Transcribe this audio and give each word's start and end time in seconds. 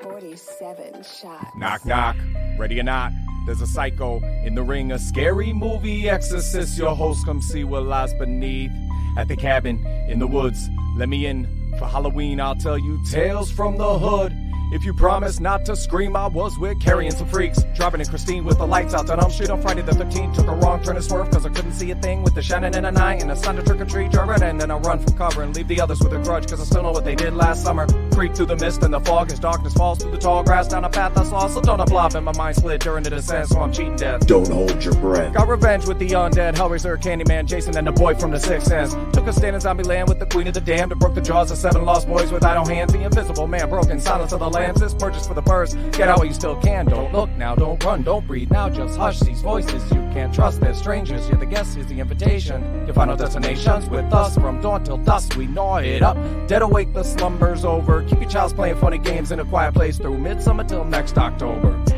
Forty-seven 0.00 1.02
shots. 1.02 1.46
Knock, 1.56 1.84
knock. 1.86 2.16
Ready 2.58 2.78
or 2.78 2.82
not? 2.82 3.10
There's 3.46 3.60
a 3.62 3.66
psycho 3.66 4.22
in 4.44 4.54
the 4.54 4.62
ring, 4.62 4.92
a 4.92 4.98
scary 4.98 5.52
movie 5.52 6.08
exorcist. 6.08 6.78
Your 6.78 6.94
host, 6.94 7.24
come 7.24 7.40
see 7.40 7.64
what 7.64 7.84
lies 7.84 8.12
beneath. 8.14 8.70
At 9.16 9.28
the 9.28 9.36
cabin 9.36 9.84
in 10.08 10.18
the 10.18 10.26
woods, 10.26 10.68
let 10.96 11.08
me 11.08 11.26
in. 11.26 11.46
For 11.78 11.86
Halloween, 11.86 12.40
I'll 12.40 12.54
tell 12.54 12.78
you 12.78 13.02
tales 13.10 13.50
from 13.50 13.78
the 13.78 13.98
hood. 13.98 14.32
If 14.74 14.84
you 14.84 14.92
promise 14.92 15.38
not 15.38 15.64
to 15.66 15.76
scream, 15.76 16.16
I 16.16 16.26
was 16.26 16.58
with 16.58 16.80
carrying 16.80 17.12
some 17.12 17.28
freaks. 17.28 17.62
Driving 17.76 18.00
in 18.00 18.08
Christine 18.08 18.44
with 18.44 18.58
the 18.58 18.66
lights 18.66 18.92
out. 18.92 19.06
Done 19.06 19.20
on 19.20 19.30
shit 19.30 19.48
on 19.48 19.62
Friday 19.62 19.82
the 19.82 19.92
13th. 19.92 20.34
Took 20.34 20.48
a 20.48 20.56
wrong 20.56 20.82
turn 20.82 20.96
and 20.96 21.04
swerve 21.04 21.30
cause 21.30 21.46
I 21.46 21.50
couldn't 21.50 21.74
see 21.74 21.92
a 21.92 21.94
thing 21.94 22.24
with 22.24 22.34
the 22.34 22.42
Shannon 22.42 22.74
and 22.74 22.84
a 22.84 22.90
nine. 22.90 23.20
And 23.20 23.30
a 23.30 23.36
son 23.36 23.54
to 23.54 23.62
trick 23.62 23.80
or 23.80 23.84
treat, 23.84 24.10
driving 24.10 24.42
and 24.42 24.60
then 24.60 24.72
I 24.72 24.78
run 24.78 24.98
from 24.98 25.16
cover 25.16 25.44
and 25.44 25.54
leave 25.54 25.68
the 25.68 25.80
others 25.80 26.00
with 26.00 26.12
a 26.12 26.18
grudge 26.18 26.48
cause 26.50 26.60
I 26.60 26.64
still 26.64 26.82
know 26.82 26.90
what 26.90 27.04
they 27.04 27.14
did 27.14 27.34
last 27.34 27.62
summer. 27.62 27.86
Creep 28.14 28.32
through 28.32 28.46
the 28.46 28.56
mist 28.56 28.84
and 28.84 28.94
the 28.94 29.00
fog 29.00 29.32
as 29.32 29.40
darkness 29.40 29.74
falls 29.74 29.98
through 29.98 30.12
the 30.12 30.18
tall 30.18 30.44
grass 30.44 30.68
down 30.68 30.84
a 30.84 30.88
path 30.88 31.18
I 31.18 31.24
saw. 31.24 31.48
So 31.48 31.60
don't 31.60 31.80
I 31.80 31.84
flop 31.86 32.14
and 32.14 32.24
my 32.24 32.32
mind 32.36 32.54
slid 32.54 32.80
during 32.80 33.02
the 33.02 33.10
descent, 33.10 33.48
so 33.48 33.60
I'm 33.60 33.72
cheating 33.72 33.96
death. 33.96 34.24
Don't 34.28 34.46
hold 34.46 34.84
your 34.84 34.94
breath. 34.94 35.34
Got 35.34 35.48
revenge 35.48 35.86
with 35.86 35.98
the 35.98 36.10
undead, 36.10 36.54
Hellraiser, 36.54 36.96
Candyman, 36.96 37.46
Jason, 37.46 37.76
and 37.76 37.84
the 37.84 37.90
boy 37.90 38.14
from 38.14 38.30
the 38.30 38.38
Sixth 38.38 38.68
Sense. 38.68 38.94
Took 39.12 39.26
a 39.26 39.32
stand 39.32 39.56
in 39.56 39.60
zombie 39.60 39.82
land 39.82 40.08
with 40.08 40.20
the 40.20 40.26
queen 40.26 40.46
of 40.46 40.54
the 40.54 40.60
damned 40.60 40.92
and 40.92 41.00
broke 41.00 41.16
the 41.16 41.20
jaws 41.20 41.50
of 41.50 41.58
seven 41.58 41.84
lost 41.84 42.06
boys 42.06 42.30
with 42.30 42.44
idle 42.44 42.64
hands. 42.64 42.92
The 42.92 43.02
invisible 43.02 43.48
man 43.48 43.68
broken, 43.68 43.98
silence 43.98 44.32
of 44.32 44.38
the 44.38 44.48
lambs. 44.48 44.80
This 44.80 44.94
purchase 44.94 45.26
for 45.26 45.34
the 45.34 45.42
birds. 45.42 45.74
Get 45.74 46.08
out 46.08 46.18
while 46.18 46.26
you 46.26 46.34
still 46.34 46.54
can. 46.60 46.86
Don't 46.86 47.12
look 47.12 47.30
now, 47.30 47.56
don't 47.56 47.82
run, 47.82 48.04
don't 48.04 48.24
breathe 48.24 48.52
now. 48.52 48.68
Just 48.68 48.96
hush 48.96 49.18
these 49.20 49.42
voices. 49.42 49.82
You 49.90 50.08
can't 50.12 50.32
trust. 50.32 50.60
They're 50.60 50.74
strangers. 50.74 51.28
You're 51.28 51.38
the 51.38 51.46
guest. 51.46 51.74
Here's 51.74 51.88
the 51.88 51.98
invitation. 51.98 52.62
Your 52.86 52.94
final 52.94 53.16
destinations 53.16 53.88
with 53.88 54.12
us 54.14 54.36
from 54.36 54.60
dawn 54.60 54.84
till 54.84 54.98
dusk. 54.98 55.34
We 55.34 55.48
gnaw 55.48 55.78
it 55.78 56.02
up. 56.02 56.16
Dead 56.46 56.62
awake, 56.62 56.92
the 56.92 57.02
slumber's 57.02 57.64
over. 57.64 58.03
Keep 58.08 58.20
your 58.20 58.30
child's 58.30 58.52
playing 58.52 58.76
funny 58.76 58.98
games 58.98 59.32
in 59.32 59.40
a 59.40 59.44
quiet 59.44 59.74
place 59.74 59.98
through 59.98 60.18
midsummer 60.18 60.64
till 60.64 60.84
next 60.84 61.16
October. 61.18 61.93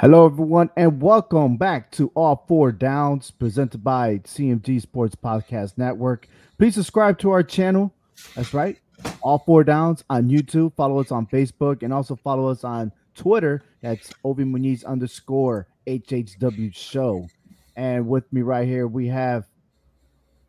Hello, 0.00 0.24
everyone, 0.24 0.70
and 0.78 1.02
welcome 1.02 1.58
back 1.58 1.90
to 1.90 2.10
All 2.14 2.46
Four 2.48 2.72
Downs, 2.72 3.30
presented 3.30 3.84
by 3.84 4.16
CMG 4.20 4.80
Sports 4.80 5.14
Podcast 5.14 5.76
Network. 5.76 6.26
Please 6.56 6.74
subscribe 6.76 7.18
to 7.18 7.32
our 7.32 7.42
channel. 7.42 7.92
That's 8.34 8.54
right, 8.54 8.78
All 9.20 9.40
Four 9.40 9.62
Downs 9.62 10.02
on 10.08 10.30
YouTube. 10.30 10.74
Follow 10.74 11.00
us 11.00 11.12
on 11.12 11.26
Facebook 11.26 11.82
and 11.82 11.92
also 11.92 12.16
follow 12.16 12.48
us 12.48 12.64
on 12.64 12.92
Twitter. 13.14 13.62
That's 13.82 14.10
Ovi 14.24 14.50
Muniz 14.50 14.86
underscore 14.86 15.66
HHW 15.86 16.74
Show. 16.74 17.28
And 17.76 18.08
with 18.08 18.24
me 18.32 18.40
right 18.40 18.66
here, 18.66 18.86
we 18.86 19.06
have 19.08 19.44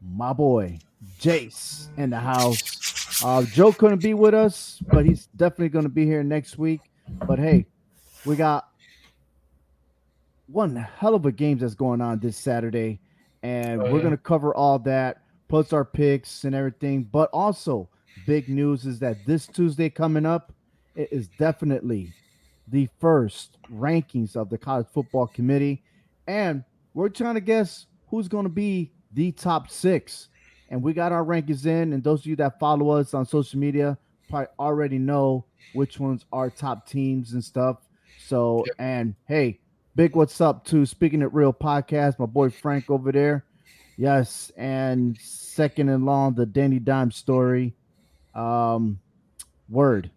my 0.01 0.31
boy 0.31 0.79
Jace 1.19 1.89
in 1.97 2.09
the 2.09 2.19
house. 2.19 3.21
Uh, 3.21 3.43
Joe 3.43 3.73
couldn't 3.73 4.01
be 4.01 4.13
with 4.13 4.33
us, 4.33 4.81
but 4.93 5.05
he's 5.05 5.25
definitely 5.35 5.67
going 5.67 5.83
to 5.83 5.89
be 5.89 6.05
here 6.05 6.23
next 6.23 6.57
week. 6.57 6.79
But 7.27 7.37
hey, 7.37 7.65
we 8.25 8.37
got 8.37 8.70
one 10.51 10.75
hell 10.75 11.15
of 11.15 11.25
a 11.25 11.31
games 11.31 11.61
that's 11.61 11.75
going 11.75 12.01
on 12.01 12.19
this 12.19 12.37
Saturday, 12.37 12.99
and 13.43 13.81
Oh, 13.81 13.85
we're 13.91 13.97
yeah. 13.97 14.03
gonna 14.03 14.17
cover 14.17 14.53
all 14.55 14.79
that, 14.79 15.21
plus 15.47 15.73
our 15.73 15.85
picks 15.85 16.43
and 16.43 16.55
everything. 16.55 17.03
But 17.03 17.29
also, 17.33 17.89
big 18.25 18.49
news 18.49 18.85
is 18.85 18.99
that 18.99 19.17
this 19.25 19.47
Tuesday 19.47 19.89
coming 19.89 20.25
up, 20.25 20.53
it 20.95 21.09
is 21.11 21.27
definitely 21.39 22.13
the 22.67 22.87
first 22.99 23.57
rankings 23.71 24.35
of 24.35 24.49
the 24.49 24.57
college 24.57 24.87
football 24.93 25.27
committee, 25.27 25.83
and 26.27 26.63
we're 26.93 27.09
trying 27.09 27.35
to 27.35 27.41
guess 27.41 27.87
who's 28.09 28.27
going 28.27 28.43
to 28.45 28.49
be 28.49 28.91
the 29.13 29.31
top 29.31 29.69
six. 29.69 30.27
And 30.69 30.81
we 30.81 30.93
got 30.93 31.11
our 31.11 31.23
rankings 31.25 31.65
in, 31.65 31.91
and 31.91 32.01
those 32.01 32.21
of 32.21 32.27
you 32.27 32.35
that 32.37 32.57
follow 32.59 32.91
us 32.91 33.13
on 33.13 33.25
social 33.25 33.59
media 33.59 33.97
probably 34.29 34.47
already 34.57 34.97
know 34.97 35.45
which 35.73 35.99
ones 35.99 36.25
are 36.31 36.49
top 36.49 36.87
teams 36.87 37.33
and 37.33 37.43
stuff. 37.43 37.77
So, 38.17 38.63
and 38.79 39.15
hey, 39.27 39.59
big 39.95 40.15
what's 40.15 40.39
up 40.41 40.65
to 40.65 40.85
Speaking 40.85 41.21
It 41.21 41.33
Real 41.33 41.53
podcast, 41.53 42.19
my 42.19 42.25
boy 42.25 42.49
Frank 42.49 42.89
over 42.89 43.11
there. 43.11 43.45
Yes, 43.97 44.51
and 44.57 45.17
second 45.19 45.89
in 45.89 46.05
long, 46.05 46.33
the 46.33 46.45
Danny 46.45 46.79
Dime 46.79 47.11
story. 47.11 47.73
Um, 48.33 48.99
word. 49.69 50.09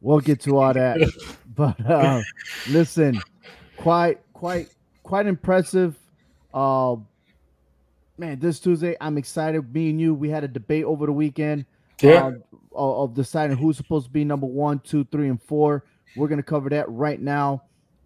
We'll 0.00 0.20
get 0.20 0.40
to 0.42 0.58
all 0.58 0.72
that. 0.72 0.98
but 1.54 1.84
uh, 1.86 2.22
listen, 2.70 3.20
quite, 3.76 4.20
quite, 4.32 4.68
quite 5.02 5.26
impressive. 5.26 5.96
Uh, 6.52 6.96
man, 8.18 8.38
this 8.40 8.58
Tuesday, 8.58 8.96
I'm 9.00 9.18
excited. 9.18 9.72
Me 9.72 9.90
and 9.90 10.00
you, 10.00 10.14
we 10.14 10.28
had 10.30 10.42
a 10.44 10.48
debate 10.48 10.84
over 10.84 11.06
the 11.06 11.12
weekend 11.12 11.66
Yeah. 12.00 12.26
uh, 12.26 12.32
of 12.74 13.10
of 13.10 13.14
deciding 13.14 13.56
who's 13.58 13.76
supposed 13.76 14.06
to 14.06 14.12
be 14.12 14.24
number 14.24 14.46
one, 14.46 14.80
two, 14.80 15.04
three, 15.12 15.28
and 15.28 15.40
four. 15.40 15.84
We're 16.16 16.28
gonna 16.28 16.42
cover 16.42 16.70
that 16.70 16.88
right 16.90 17.20
now. 17.20 17.62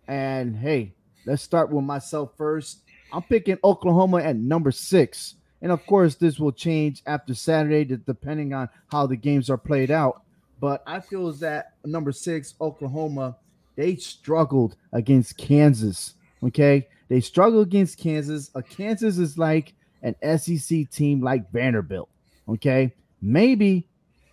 And 0.08 0.56
hey, 0.56 0.92
let's 1.26 1.42
start 1.42 1.70
with 1.70 1.84
myself 1.84 2.32
first. 2.36 2.78
I'm 3.12 3.22
picking 3.22 3.58
Oklahoma 3.62 4.18
at 4.18 4.36
number 4.36 4.70
six. 4.70 5.34
And 5.62 5.72
of 5.72 5.84
course, 5.86 6.14
this 6.14 6.38
will 6.38 6.52
change 6.52 7.02
after 7.06 7.34
Saturday, 7.34 7.84
depending 7.84 8.52
on 8.52 8.68
how 8.88 9.06
the 9.06 9.16
games 9.16 9.50
are 9.50 9.58
played 9.58 9.90
out. 9.90 10.22
But 10.60 10.82
I 10.86 11.00
feel 11.00 11.28
is 11.28 11.40
that 11.40 11.74
number 11.84 12.12
six, 12.12 12.54
Oklahoma, 12.60 13.36
they 13.74 13.96
struggled 13.96 14.76
against 14.92 15.36
Kansas. 15.36 16.14
Okay. 16.42 16.88
They 17.08 17.20
struggled 17.20 17.66
against 17.66 17.98
Kansas. 17.98 18.50
A 18.54 18.62
Kansas 18.62 19.18
is 19.18 19.38
like 19.38 19.74
an 20.02 20.14
SEC 20.38 20.90
team 20.90 21.20
like 21.20 21.50
Vanderbilt. 21.52 22.08
Okay. 22.48 22.94
Maybe, 23.22 23.88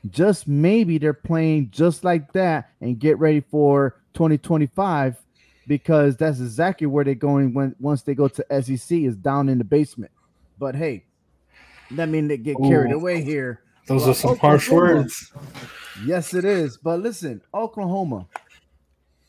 just 0.10 0.48
maybe 0.48 0.98
they're 0.98 1.14
playing 1.14 1.70
just 1.72 2.04
like 2.04 2.34
that 2.34 2.70
and 2.81 3.00
get 3.00 3.18
ready 3.20 3.40
for 3.40 4.02
2025 4.14 5.18
because 5.68 6.18
that's 6.18 6.40
exactly 6.40 6.88
where 6.88 7.03
they're 7.03 7.16
going 7.16 7.53
when 7.53 7.75
once 7.79 8.01
they 8.01 8.16
go 8.16 8.28
to 8.28 8.46
SEC 8.62 8.97
is 8.97 9.16
down 9.16 9.50
in 9.50 9.57
the 9.57 9.63
basement. 9.63 10.12
But 10.59 10.75
hey, 10.75 11.06
that 11.91 12.09
mean 12.09 12.27
they 12.27 12.38
get 12.38 12.57
carried 12.57 12.92
Ooh. 12.92 12.98
away 12.98 13.21
here. 13.21 13.62
Those 13.88 14.01
Well, 14.01 14.12
are 14.12 14.13
some 14.13 14.38
harsh 14.38 14.69
words. 14.69 15.31
Yes, 16.06 16.33
it 16.33 16.45
is. 16.45 16.77
But 16.77 17.01
listen, 17.01 17.42
Oklahoma 17.54 18.27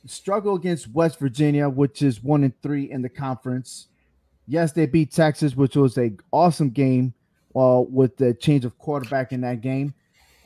struggle 0.06 0.54
against 0.54 0.88
West 0.88 1.18
Virginia, 1.18 1.68
which 1.68 2.02
is 2.02 2.22
one 2.22 2.44
and 2.44 2.52
three 2.62 2.90
in 2.90 3.02
the 3.02 3.08
conference. 3.08 3.88
Yes, 4.46 4.72
they 4.72 4.86
beat 4.86 5.10
Texas, 5.10 5.56
which 5.56 5.76
was 5.76 5.96
a 5.98 6.12
awesome 6.30 6.70
game 6.70 7.14
uh, 7.56 7.82
with 7.88 8.16
the 8.16 8.34
change 8.34 8.64
of 8.64 8.78
quarterback 8.78 9.32
in 9.32 9.40
that 9.40 9.60
game. 9.60 9.94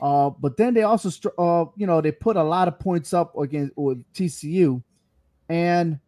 Uh, 0.00 0.30
but 0.30 0.56
then 0.56 0.74
they 0.74 0.82
also, 0.82 1.10
uh, 1.38 1.64
you 1.76 1.86
know, 1.86 2.00
they 2.00 2.12
put 2.12 2.36
a 2.36 2.42
lot 2.42 2.68
of 2.68 2.78
points 2.78 3.12
up 3.12 3.36
against 3.36 3.76
with 3.76 4.04
TCU, 4.12 4.80
and 5.48 5.98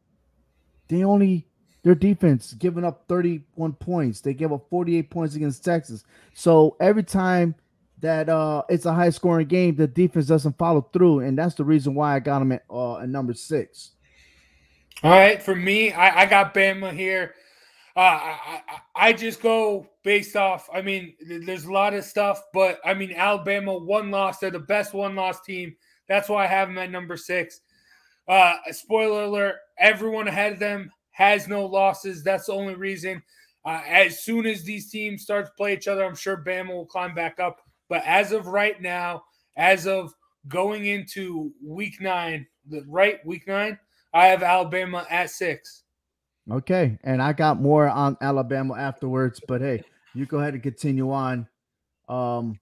they 0.88 1.04
only 1.04 1.46
their 1.82 1.94
defense 1.94 2.52
giving 2.54 2.84
up 2.84 3.04
31 3.08 3.72
points. 3.74 4.20
They 4.20 4.34
gave 4.34 4.52
up 4.52 4.68
48 4.68 5.10
points 5.10 5.34
against 5.34 5.64
Texas. 5.64 6.04
So 6.34 6.76
every 6.80 7.04
time 7.04 7.54
that 8.00 8.28
uh 8.28 8.62
it's 8.68 8.86
a 8.86 8.92
high 8.94 9.10
scoring 9.10 9.46
game, 9.46 9.76
the 9.76 9.86
defense 9.86 10.26
doesn't 10.26 10.58
follow 10.58 10.82
through, 10.92 11.20
and 11.20 11.38
that's 11.38 11.54
the 11.54 11.64
reason 11.64 11.94
why 11.94 12.16
I 12.16 12.20
got 12.20 12.40
them 12.40 12.52
at 12.52 12.64
uh 12.70 12.98
at 12.98 13.08
number 13.08 13.34
six. 13.34 13.92
All 15.02 15.10
right, 15.10 15.42
for 15.42 15.56
me, 15.56 15.92
I, 15.92 16.22
I 16.22 16.26
got 16.26 16.52
Bama 16.52 16.92
here. 16.92 17.34
Uh, 17.96 18.00
I, 18.00 18.38
I, 18.68 19.08
I 19.08 19.12
just 19.12 19.42
go 19.42 19.86
based 20.04 20.36
off. 20.36 20.68
I 20.72 20.82
mean, 20.82 21.14
there's 21.46 21.64
a 21.64 21.72
lot 21.72 21.94
of 21.94 22.04
stuff, 22.04 22.42
but 22.52 22.78
I 22.84 22.94
mean, 22.94 23.12
Alabama 23.12 23.76
one 23.76 24.10
loss. 24.10 24.38
They're 24.38 24.50
the 24.50 24.58
best 24.58 24.92
one 24.92 25.14
loss 25.14 25.40
team. 25.40 25.74
That's 26.06 26.28
why 26.28 26.44
I 26.44 26.48
have 26.48 26.68
them 26.68 26.78
at 26.78 26.90
number 26.90 27.16
six. 27.16 27.60
Uh, 28.30 28.54
spoiler 28.70 29.24
alert: 29.24 29.56
everyone 29.78 30.28
ahead 30.28 30.52
of 30.52 30.58
them 30.60 30.90
has 31.10 31.48
no 31.48 31.66
losses. 31.66 32.22
That's 32.22 32.46
the 32.46 32.52
only 32.52 32.76
reason. 32.76 33.22
Uh, 33.64 33.82
as 33.86 34.20
soon 34.24 34.46
as 34.46 34.62
these 34.62 34.90
teams 34.90 35.22
start 35.22 35.46
to 35.46 35.52
play 35.56 35.74
each 35.74 35.88
other, 35.88 36.04
I'm 36.04 36.14
sure 36.14 36.36
Bama 36.36 36.68
will 36.68 36.86
climb 36.86 37.14
back 37.14 37.40
up. 37.40 37.58
But 37.88 38.04
as 38.06 38.30
of 38.32 38.46
right 38.46 38.80
now, 38.80 39.24
as 39.56 39.86
of 39.86 40.14
going 40.48 40.86
into 40.86 41.52
week 41.62 42.00
nine, 42.00 42.46
the 42.68 42.84
right 42.88 43.18
week 43.26 43.48
nine, 43.48 43.78
I 44.14 44.26
have 44.26 44.42
Alabama 44.44 45.06
at 45.10 45.30
six. 45.30 45.82
Okay, 46.50 46.98
and 47.02 47.20
I 47.20 47.32
got 47.32 47.60
more 47.60 47.88
on 47.88 48.16
Alabama 48.20 48.74
afterwards, 48.74 49.40
but 49.46 49.60
hey, 49.60 49.82
you 50.14 50.24
go 50.24 50.38
ahead 50.38 50.54
and 50.54 50.62
continue 50.62 51.10
on. 51.10 51.46
Um, 52.08 52.58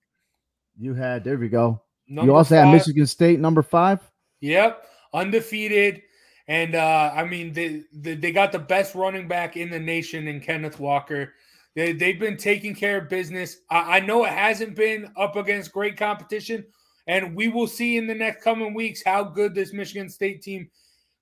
you 0.79 0.94
had 0.94 1.25
there 1.25 1.38
we 1.38 1.49
go. 1.49 1.82
Number 2.09 2.31
you 2.32 2.37
also 2.37 2.55
five. 2.55 2.65
had 2.65 2.73
Michigan 2.73 3.06
State 3.06 3.38
number 3.38 3.62
five. 3.62 4.00
Yep, 4.41 4.85
undefeated, 5.12 6.02
and 6.46 6.75
uh, 6.75 7.12
I 7.14 7.25
mean 7.25 7.52
they, 7.52 7.82
they 7.93 8.14
they 8.14 8.32
got 8.32 8.52
the 8.52 8.58
best 8.58 8.94
running 8.94 9.28
back 9.28 9.56
in 9.56 9.70
the 9.70 9.78
nation 9.78 10.28
in 10.28 10.40
Kenneth 10.40 10.78
Walker. 10.81 11.34
They 11.75 11.93
they've 11.93 12.19
been 12.19 12.37
taking 12.37 12.75
care 12.75 12.99
of 12.99 13.08
business. 13.08 13.58
I, 13.70 13.99
I 13.99 14.00
know 14.00 14.25
it 14.25 14.32
hasn't 14.32 14.75
been 14.75 15.12
up 15.16 15.37
against 15.37 15.72
great 15.72 15.96
competition, 15.96 16.64
and 17.06 17.34
we 17.34 17.49
will 17.49 17.66
see 17.66 17.96
in 17.96 18.06
the 18.06 18.14
next 18.14 18.43
coming 18.43 18.75
weeks 18.75 19.02
how 19.05 19.25
good 19.25 19.55
this 19.55 19.72
Michigan 19.72 20.08
State 20.08 20.43
team 20.43 20.69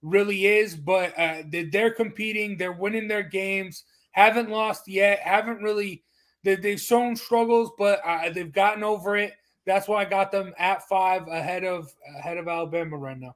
really 0.02 0.46
is. 0.46 0.76
But 0.76 1.18
uh, 1.18 1.42
they're 1.72 1.92
competing, 1.92 2.56
they're 2.56 2.72
winning 2.72 3.08
their 3.08 3.22
games, 3.22 3.84
haven't 4.12 4.50
lost 4.50 4.88
yet, 4.88 5.20
haven't 5.20 5.62
really. 5.62 6.02
They've 6.44 6.80
shown 6.80 7.16
struggles, 7.16 7.72
but 7.76 8.00
uh, 8.06 8.30
they've 8.30 8.52
gotten 8.52 8.84
over 8.84 9.16
it. 9.16 9.32
That's 9.66 9.88
why 9.88 10.02
I 10.02 10.04
got 10.04 10.30
them 10.30 10.54
at 10.58 10.86
five 10.88 11.26
ahead 11.26 11.64
of 11.64 11.92
ahead 12.16 12.38
of 12.38 12.46
Alabama 12.46 12.96
right 12.96 13.18
now. 13.18 13.34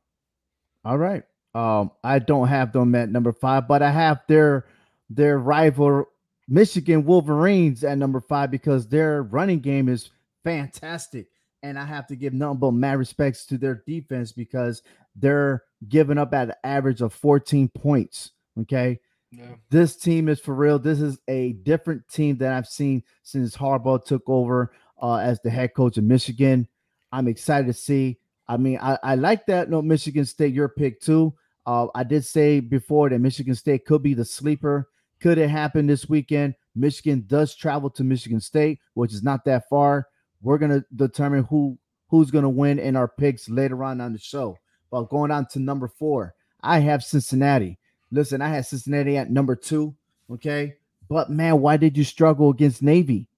All 0.85 0.99
right. 0.99 1.23
Um, 1.55 1.91
I 2.05 2.19
don't 2.21 2.49
have 2.49 2.73
them 2.73 2.95
at 2.95 3.11
number 3.11 3.33
five, 3.33 3.67
but 3.67 3.83
I 3.83 3.91
have 3.91 4.21
their 4.29 4.67
their 5.09 5.39
rival 5.39 6.07
Michigan 6.49 7.05
Wolverines 7.05 7.85
at 7.85 7.99
number 7.99 8.21
five 8.21 8.51
because 8.51 8.89
their 8.89 9.23
running 9.23 9.61
game 9.61 9.89
is 9.89 10.11
fantastic. 10.45 11.27
And 11.63 11.79
I 11.79 11.85
have 11.85 12.07
to 12.07 12.17
give 12.17 12.33
nothing 12.33 12.59
but 12.59 12.71
mad 12.73 12.99
respects 12.99 13.45
to 13.47 13.59
their 13.59 13.83
defense 13.87 14.33
because 14.33 14.83
they're 15.15 15.63
giving 15.89 16.19
up 16.19 16.33
at 16.33 16.49
an 16.49 16.55
average 16.65 17.03
of 17.03 17.13
14 17.13 17.69
points. 17.69 18.31
Okay. 18.61 18.99
Yeah. 19.31 19.55
This 19.71 19.97
team 19.97 20.29
is 20.29 20.41
for 20.41 20.55
real. 20.55 20.79
This 20.79 21.01
is 21.01 21.19
a 21.29 21.53
different 21.53 22.09
team 22.09 22.39
that 22.39 22.53
I've 22.53 22.67
seen 22.67 23.05
since 23.23 23.57
Harbaugh 23.57 24.05
took 24.05 24.23
over 24.27 24.73
uh, 25.01 25.17
as 25.17 25.41
the 25.41 25.51
head 25.51 25.75
coach 25.75 25.99
of 25.99 26.05
Michigan. 26.05 26.67
I'm 27.13 27.29
excited 27.29 27.67
to 27.67 27.73
see. 27.73 28.19
I 28.51 28.57
mean, 28.57 28.81
I, 28.83 28.99
I 29.05 29.15
like 29.15 29.47
that. 29.47 29.71
No, 29.71 29.81
Michigan 29.81 30.25
State, 30.25 30.53
your 30.53 30.69
pick 30.69 31.01
too. 31.01 31.33
Uh, 31.67 31.87
I 31.95 32.03
did 32.03 32.25
say 32.25 32.59
before 32.59 33.09
that 33.09 33.21
Michigan 33.21 33.55
State 33.55 33.85
could 33.85 34.03
be 34.03 34.13
the 34.13 34.25
sleeper. 34.25 34.89
Could 35.21 35.39
it 35.39 35.49
happen 35.49 35.87
this 35.87 36.09
weekend? 36.09 36.57
Michigan 36.75 37.23
does 37.29 37.55
travel 37.55 37.91
to 37.91 38.03
Michigan 38.03 38.41
State, 38.41 38.81
which 38.95 39.15
is 39.15 39.23
not 39.23 39.45
that 39.45 39.69
far. 39.69 40.09
We're 40.43 40.59
gonna 40.59 40.85
determine 40.97 41.45
who 41.45 41.79
who's 42.09 42.33
gonna 42.33 42.51
win 42.51 42.81
in 42.81 42.97
our 42.97 43.07
picks 43.07 43.49
later 43.49 43.85
on 43.85 44.01
on 44.01 44.13
the 44.13 44.19
show. 44.19 44.57
But 44.91 45.11
going 45.11 45.31
on 45.31 45.47
to 45.53 45.61
number 45.61 45.87
four, 45.87 46.35
I 46.61 46.81
have 46.81 47.05
Cincinnati. 47.05 47.79
Listen, 48.11 48.43
I 48.43 48.49
had 48.49 48.67
Cincinnati 48.67 49.17
at 49.17 49.31
number 49.31 49.55
two. 49.55 49.95
Okay. 50.29 50.75
But 51.09 51.31
man, 51.31 51.61
why 51.61 51.77
did 51.77 51.97
you 51.97 52.03
struggle 52.03 52.51
against 52.51 52.83
Navy? 52.83 53.29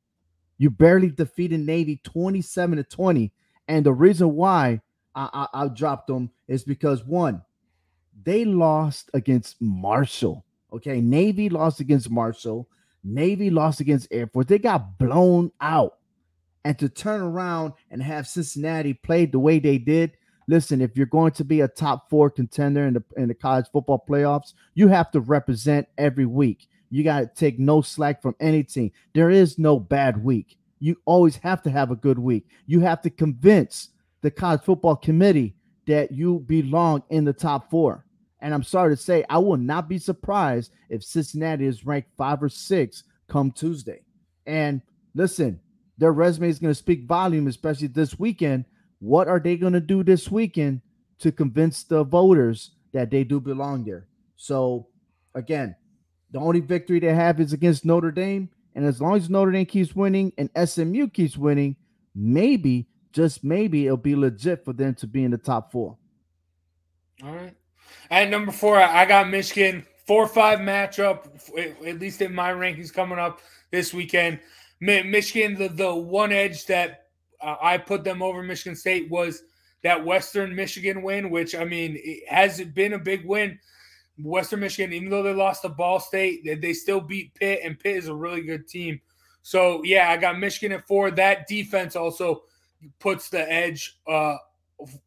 You 0.56 0.70
barely 0.70 1.10
defeated 1.10 1.60
Navy 1.60 2.00
27 2.02 2.78
to 2.78 2.84
20. 2.84 3.30
And 3.68 3.84
the 3.84 3.92
reason 3.92 4.34
why 4.34 4.80
I, 5.14 5.46
I, 5.52 5.64
I 5.64 5.68
dropped 5.68 6.06
them 6.06 6.30
is 6.48 6.64
because 6.64 7.04
one, 7.04 7.42
they 8.24 8.44
lost 8.44 9.10
against 9.14 9.60
Marshall. 9.60 10.44
Okay. 10.72 11.00
Navy 11.00 11.48
lost 11.48 11.80
against 11.80 12.10
Marshall. 12.10 12.68
Navy 13.04 13.50
lost 13.50 13.80
against 13.80 14.08
Air 14.10 14.26
Force. 14.26 14.46
They 14.46 14.58
got 14.58 14.98
blown 14.98 15.50
out. 15.60 15.98
And 16.64 16.78
to 16.78 16.88
turn 16.88 17.20
around 17.20 17.72
and 17.90 18.02
have 18.02 18.28
Cincinnati 18.28 18.94
played 18.94 19.32
the 19.32 19.40
way 19.40 19.58
they 19.58 19.78
did, 19.78 20.12
listen, 20.46 20.80
if 20.80 20.96
you're 20.96 21.06
going 21.06 21.32
to 21.32 21.44
be 21.44 21.60
a 21.62 21.68
top 21.68 22.08
four 22.08 22.30
contender 22.30 22.86
in 22.86 22.94
the 22.94 23.02
in 23.16 23.28
the 23.28 23.34
college 23.34 23.66
football 23.72 24.04
playoffs, 24.08 24.54
you 24.74 24.86
have 24.88 25.10
to 25.10 25.20
represent 25.20 25.88
every 25.98 26.26
week. 26.26 26.68
You 26.90 27.02
got 27.02 27.20
to 27.20 27.26
take 27.34 27.58
no 27.58 27.80
slack 27.80 28.22
from 28.22 28.36
any 28.38 28.62
team. 28.62 28.92
There 29.14 29.30
is 29.30 29.58
no 29.58 29.80
bad 29.80 30.22
week. 30.22 30.56
You 30.78 30.96
always 31.04 31.36
have 31.36 31.62
to 31.62 31.70
have 31.70 31.90
a 31.90 31.96
good 31.96 32.18
week. 32.18 32.46
You 32.66 32.80
have 32.80 33.02
to 33.02 33.10
convince 33.10 33.88
the 34.22 34.30
college 34.30 34.62
football 34.62 34.96
committee 34.96 35.54
that 35.86 36.12
you 36.12 36.40
belong 36.46 37.02
in 37.10 37.24
the 37.24 37.32
top 37.32 37.70
four. 37.70 38.06
And 38.40 38.54
I'm 38.54 38.62
sorry 38.62 38.96
to 38.96 39.00
say, 39.00 39.24
I 39.28 39.38
will 39.38 39.56
not 39.56 39.88
be 39.88 39.98
surprised 39.98 40.72
if 40.88 41.04
Cincinnati 41.04 41.66
is 41.66 41.86
ranked 41.86 42.10
five 42.16 42.42
or 42.42 42.48
six 42.48 43.04
come 43.28 43.52
Tuesday. 43.52 44.02
And 44.46 44.82
listen, 45.14 45.60
their 45.98 46.12
resume 46.12 46.48
is 46.48 46.58
going 46.58 46.72
to 46.72 46.78
speak 46.78 47.06
volume, 47.06 47.46
especially 47.46 47.88
this 47.88 48.19
weekend 48.19 48.64
what 49.02 49.26
are 49.26 49.40
they 49.40 49.56
going 49.56 49.72
to 49.72 49.80
do 49.80 50.04
this 50.04 50.30
weekend 50.30 50.80
to 51.19 51.32
convince 51.32 51.82
the 51.82 52.04
voters 52.04 52.70
that 52.92 53.10
they 53.10 53.24
do 53.24 53.40
belong 53.40 53.82
there? 53.84 54.06
So, 54.36 54.86
again, 55.34 55.74
the 56.30 56.38
only 56.38 56.60
victory 56.60 57.00
they 57.00 57.12
have 57.12 57.40
is 57.40 57.52
against 57.52 57.84
Notre 57.84 58.12
Dame. 58.12 58.48
And 58.76 58.84
as 58.86 59.00
long 59.00 59.16
as 59.16 59.28
Notre 59.28 59.50
Dame 59.50 59.66
keeps 59.66 59.96
winning 59.96 60.32
and 60.38 60.50
SMU 60.69 61.08
keeps 61.08 61.36
winning, 61.36 61.74
maybe, 62.14 62.86
just 63.12 63.44
maybe, 63.44 63.86
it'll 63.86 63.96
be 63.96 64.16
legit 64.16 64.64
for 64.64 64.72
them 64.72 64.94
to 64.96 65.06
be 65.06 65.24
in 65.24 65.30
the 65.30 65.38
top 65.38 65.70
four. 65.70 65.96
All 67.22 67.34
right. 67.34 67.54
At 68.10 68.30
number 68.30 68.52
four, 68.52 68.80
I 68.80 69.04
got 69.04 69.28
Michigan. 69.28 69.86
Four 70.04 70.26
five 70.26 70.58
matchup, 70.58 71.28
at 71.86 72.00
least 72.00 72.20
in 72.22 72.34
my 72.34 72.50
rankings 72.50 72.92
coming 72.92 73.20
up 73.20 73.40
this 73.70 73.94
weekend. 73.94 74.40
Michigan, 74.80 75.54
the, 75.54 75.68
the 75.68 75.94
one 75.94 76.32
edge 76.32 76.66
that 76.66 77.06
uh, 77.40 77.54
I 77.62 77.78
put 77.78 78.02
them 78.02 78.20
over 78.20 78.42
Michigan 78.42 78.74
State 78.74 79.08
was 79.10 79.44
that 79.84 80.04
Western 80.04 80.56
Michigan 80.56 81.02
win, 81.02 81.30
which 81.30 81.54
I 81.54 81.64
mean 81.64 81.98
has 82.28 82.60
been 82.60 82.94
a 82.94 82.98
big 82.98 83.24
win. 83.24 83.60
Western 84.18 84.58
Michigan, 84.60 84.92
even 84.92 85.08
though 85.08 85.22
they 85.22 85.32
lost 85.32 85.62
to 85.62 85.68
Ball 85.68 86.00
State, 86.00 86.60
they 86.60 86.72
still 86.72 87.00
beat 87.00 87.34
Pitt, 87.34 87.60
and 87.62 87.78
Pitt 87.78 87.96
is 87.96 88.08
a 88.08 88.14
really 88.14 88.42
good 88.42 88.66
team. 88.66 89.00
So 89.42 89.82
yeah, 89.84 90.10
I 90.10 90.16
got 90.16 90.38
Michigan 90.38 90.76
at 90.76 90.86
four. 90.88 91.12
That 91.12 91.46
defense 91.46 91.94
also 91.94 92.42
puts 92.98 93.29
the 93.29 93.51
edge 93.51 93.98
uh, 94.06 94.36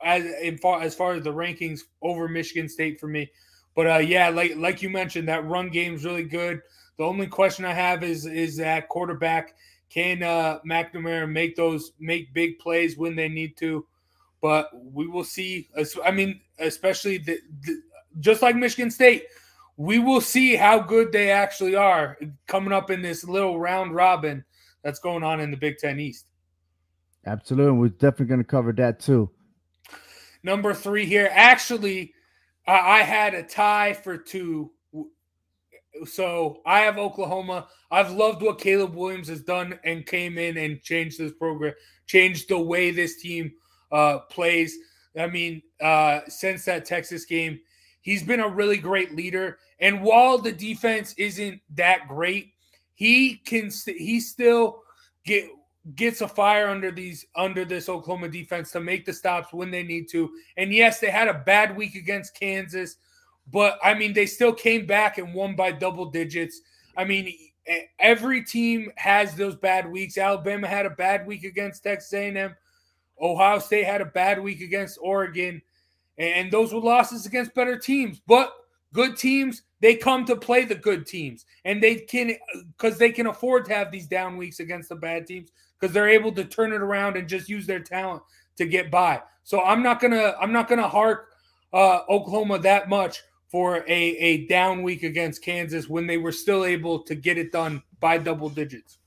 as 0.04 0.60
far 0.62 0.82
as 0.82 0.96
far 0.96 1.14
as 1.14 1.24
the 1.24 1.34
rankings 1.34 1.82
over 2.02 2.28
Michigan 2.28 2.70
State 2.70 3.00
for 3.00 3.08
me. 3.08 3.30
But 3.76 3.88
uh, 3.88 3.98
yeah, 3.98 4.30
like 4.30 4.56
like 4.56 4.82
you 4.82 4.90
mentioned, 4.90 5.28
that 5.28 5.46
run 5.46 5.70
game 5.70 5.96
is 5.96 6.06
really 6.06 6.24
good. 6.24 6.62
The 6.98 7.04
only 7.04 7.28
question 7.28 7.66
I 7.66 7.74
have 7.74 8.04
is 8.04 8.26
is 8.26 8.58
that 8.58 8.90
quarterback 8.90 9.56
can 9.90 10.24
uh, 10.24 10.60
McNamara 10.66 11.30
make 11.30 11.56
those 11.56 11.92
make 12.00 12.34
big 12.34 12.60
plays 12.60 12.98
when 12.98 13.16
they 13.16 13.30
need 13.30 13.58
to? 13.58 13.86
But 14.42 14.70
we 14.74 15.08
will 15.08 15.24
see. 15.24 15.70
I 16.04 16.12
mean, 16.12 16.40
especially 16.60 17.18
the, 17.18 17.40
the, 17.62 17.82
just 18.20 18.42
like 18.42 18.56
Michigan 18.56 18.92
State, 18.92 19.26
we 19.78 20.00
will 20.00 20.22
see 20.22 20.56
how 20.56 20.80
good 20.80 21.12
they 21.12 21.32
actually 21.32 21.76
are 21.76 22.18
coming 22.48 22.72
up 22.74 22.90
in 22.92 23.02
this 23.02 23.24
little 23.24 23.60
round 23.60 23.94
robin 23.94 24.44
that's 24.84 25.00
going 25.00 25.24
on 25.24 25.40
in 25.40 25.52
the 25.52 25.58
Big 25.58 25.78
Ten 25.78 26.00
East. 26.00 26.28
Absolutely, 27.26 27.78
we're 27.78 27.90
definitely 27.90 28.28
going 28.28 28.42
to 28.42 28.44
cover 28.44 28.72
that 28.74 29.00
too. 29.00 29.30
Number 30.44 30.74
three 30.74 31.06
here, 31.06 31.30
actually, 31.32 32.14
I 32.68 33.02
had 33.02 33.34
a 33.34 33.44
tie 33.44 33.94
for 33.94 34.18
two 34.18 34.72
so 36.04 36.62
I 36.66 36.82
have 36.82 36.98
Oklahoma. 36.98 37.68
I've 37.92 38.12
loved 38.12 38.42
what 38.42 38.60
Caleb 38.60 38.96
Williams 38.96 39.30
has 39.30 39.42
done 39.42 39.80
and 39.84 40.06
came 40.06 40.38
in 40.38 40.58
and 40.58 40.82
changed 40.82 41.18
this 41.18 41.32
program, 41.32 41.74
changed 42.08 42.50
the 42.50 42.60
way 42.60 42.92
this 42.92 43.22
team 43.22 43.54
uh, 43.92 44.20
plays. 44.30 44.76
I 45.18 45.28
mean, 45.28 45.62
uh, 45.82 46.22
since 46.28 46.66
that 46.66 46.86
Texas 46.86 47.26
game, 47.26 47.60
he's 48.02 48.24
been 48.24 48.42
a 48.42 48.50
really 48.50 48.78
great 48.78 49.16
leader. 49.16 49.60
And 49.80 50.02
while 50.02 50.38
the 50.38 50.52
defense 50.52 51.14
isn't 51.18 51.62
that 51.76 52.08
great, 52.08 52.54
he 52.94 53.38
can 53.38 53.72
st- 53.72 53.98
he 53.98 54.20
still 54.20 54.82
get 55.26 55.50
gets 55.94 56.22
a 56.22 56.28
fire 56.28 56.68
under 56.68 56.90
these 56.92 57.26
under 57.36 57.64
this 57.64 57.90
Oklahoma 57.90 58.28
defense 58.28 58.72
to 58.72 58.80
make 58.80 59.06
the 59.06 59.14
stops 59.14 59.54
when 59.54 59.70
they 59.70 59.84
need 59.84 60.10
to. 60.10 60.32
And 60.58 60.74
yes, 60.74 61.00
they 61.00 61.12
had 61.12 61.28
a 61.28 61.44
bad 61.46 61.78
week 61.78 61.96
against 61.96 62.40
Kansas. 62.40 62.98
But 63.52 63.78
I 63.84 63.94
mean, 63.94 64.14
they 64.14 64.26
still 64.26 64.54
came 64.54 64.88
back 64.88 65.20
and 65.20 65.34
won 65.34 65.56
by 65.56 65.72
double 65.72 66.06
digits. 66.06 66.62
I 66.98 67.06
mean, 67.06 67.32
every 68.00 68.44
team 68.44 68.92
has 68.96 69.36
those 69.36 69.56
bad 69.56 69.90
weeks. 69.90 70.18
Alabama 70.18 70.68
had 70.68 70.88
a 70.88 70.92
bad 70.92 71.28
week 71.28 71.44
against 71.44 71.84
Texas 71.84 72.14
A&M. 72.14 72.56
Ohio 73.22 73.60
State 73.60 73.86
had 73.86 74.02
a 74.02 74.06
bad 74.06 74.42
week 74.42 74.62
against 74.62 74.98
Oregon, 75.02 75.62
and 76.18 76.52
those 76.52 76.74
were 76.74 76.82
losses 76.82 77.26
against 77.26 77.54
better 77.54 77.78
teams. 77.78 78.20
But 78.26 78.52
good 78.92 79.16
teams 79.18 79.62
they 79.82 79.96
come 79.96 80.26
to 80.26 80.36
play 80.36 80.66
the 80.66 80.76
good 80.76 81.06
teams, 81.06 81.46
and 81.66 81.82
they 81.82 81.96
can 81.96 82.36
because 82.78 82.98
they 82.98 83.12
can 83.12 83.28
afford 83.28 83.66
to 83.66 83.74
have 83.74 83.92
these 83.92 84.08
down 84.08 84.38
weeks 84.38 84.60
against 84.60 84.90
the 84.90 84.96
bad 84.96 85.28
teams 85.28 85.52
because 85.80 85.94
they're 85.94 86.10
able 86.10 86.32
to 86.32 86.46
turn 86.46 86.74
it 86.74 86.82
around 86.82 87.18
and 87.18 87.28
just 87.28 87.50
use 87.50 87.68
their 87.68 87.82
talent 87.82 88.24
to 88.58 88.66
get 88.66 88.90
by. 88.90 89.22
So 89.44 89.62
I'm 89.62 89.84
not 89.84 90.00
gonna 90.00 90.34
I'm 90.40 90.52
not 90.52 90.68
gonna 90.68 90.88
hark 90.88 91.30
uh, 91.74 92.02
Oklahoma 92.10 92.60
that 92.60 92.90
much 92.90 93.22
for 93.52 93.78
a, 93.88 94.02
a 94.18 94.48
down 94.48 94.82
week 94.82 95.04
against 95.04 95.44
Kansas 95.44 95.88
when 95.88 96.08
they 96.08 96.18
were 96.18 96.32
still 96.32 96.66
able 96.66 97.00
to 97.04 97.16
get 97.16 97.38
it 97.38 97.52
done 97.52 97.84
by 98.00 98.18
double 98.18 98.50
digits. 98.50 98.98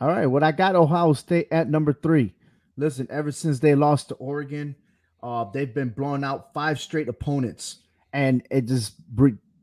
All 0.00 0.08
right. 0.08 0.26
Well, 0.26 0.44
I 0.44 0.52
got 0.52 0.76
Ohio 0.76 1.12
State 1.12 1.48
at 1.50 1.70
number 1.70 1.92
three. 1.92 2.34
Listen, 2.76 3.06
ever 3.10 3.30
since 3.30 3.60
they 3.60 3.74
lost 3.74 4.08
to 4.08 4.14
Oregon, 4.16 4.74
uh, 5.22 5.44
they've 5.52 5.72
been 5.72 5.90
blowing 5.90 6.24
out 6.24 6.52
five 6.52 6.80
straight 6.80 7.08
opponents, 7.08 7.78
and 8.12 8.46
it 8.50 8.66
just 8.66 8.94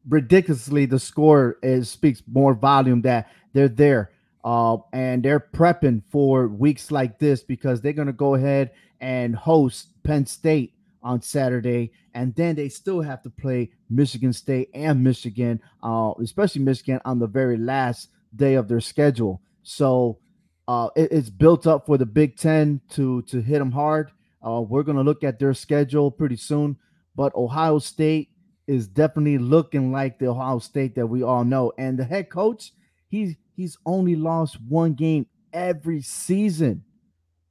ridiculously 0.07 0.85
the 0.85 0.99
score 0.99 1.57
is 1.61 1.89
speaks 1.89 2.23
more 2.31 2.53
volume 2.53 3.01
that 3.01 3.29
they're 3.53 3.67
there. 3.67 4.11
Uh, 4.43 4.77
and 4.91 5.21
they're 5.21 5.39
prepping 5.39 6.01
for 6.09 6.47
weeks 6.47 6.89
like 6.89 7.19
this 7.19 7.43
because 7.43 7.79
they're 7.79 7.93
going 7.93 8.07
to 8.07 8.13
go 8.13 8.33
ahead 8.33 8.71
and 8.99 9.35
host 9.35 9.89
Penn 10.03 10.25
State 10.25 10.73
on 11.03 11.21
Saturday, 11.21 11.91
and 12.13 12.33
then 12.35 12.55
they 12.55 12.69
still 12.69 13.01
have 13.01 13.23
to 13.23 13.29
play 13.29 13.71
Michigan 13.89 14.33
State 14.33 14.69
and 14.73 15.03
Michigan, 15.03 15.59
uh, 15.83 16.13
especially 16.21 16.61
Michigan, 16.61 16.99
on 17.05 17.19
the 17.19 17.27
very 17.27 17.57
last 17.57 18.09
day 18.35 18.53
of 18.53 18.67
their 18.67 18.79
schedule. 18.79 19.41
So 19.63 20.19
uh, 20.67 20.89
it, 20.95 21.11
it's 21.11 21.29
built 21.29 21.65
up 21.67 21.85
for 21.85 21.97
the 21.97 22.05
Big 22.05 22.37
Ten 22.37 22.81
to 22.91 23.21
to 23.23 23.41
hit 23.41 23.59
them 23.59 23.71
hard. 23.71 24.11
Uh, 24.45 24.61
we're 24.61 24.83
gonna 24.83 25.03
look 25.03 25.23
at 25.23 25.39
their 25.39 25.53
schedule 25.53 26.11
pretty 26.11 26.35
soon, 26.35 26.77
but 27.15 27.35
Ohio 27.35 27.79
State 27.79 28.29
is 28.67 28.87
definitely 28.87 29.37
looking 29.37 29.91
like 29.91 30.19
the 30.19 30.27
Ohio 30.27 30.59
State 30.59 30.95
that 30.95 31.07
we 31.07 31.23
all 31.23 31.43
know. 31.43 31.73
And 31.77 31.97
the 31.97 32.03
head 32.03 32.29
coach, 32.29 32.71
he's 33.07 33.35
he's 33.55 33.77
only 33.85 34.15
lost 34.15 34.57
one 34.67 34.93
game 34.93 35.27
every 35.53 36.01
season, 36.01 36.83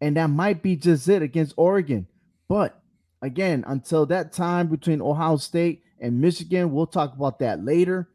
and 0.00 0.16
that 0.16 0.28
might 0.28 0.62
be 0.62 0.76
just 0.76 1.08
it 1.08 1.22
against 1.22 1.54
Oregon. 1.56 2.06
But 2.48 2.80
again, 3.22 3.64
until 3.66 4.06
that 4.06 4.32
time 4.32 4.68
between 4.68 5.02
Ohio 5.02 5.36
State 5.36 5.82
and 6.00 6.20
Michigan, 6.20 6.72
we'll 6.72 6.86
talk 6.86 7.14
about 7.14 7.38
that 7.40 7.64
later. 7.64 8.08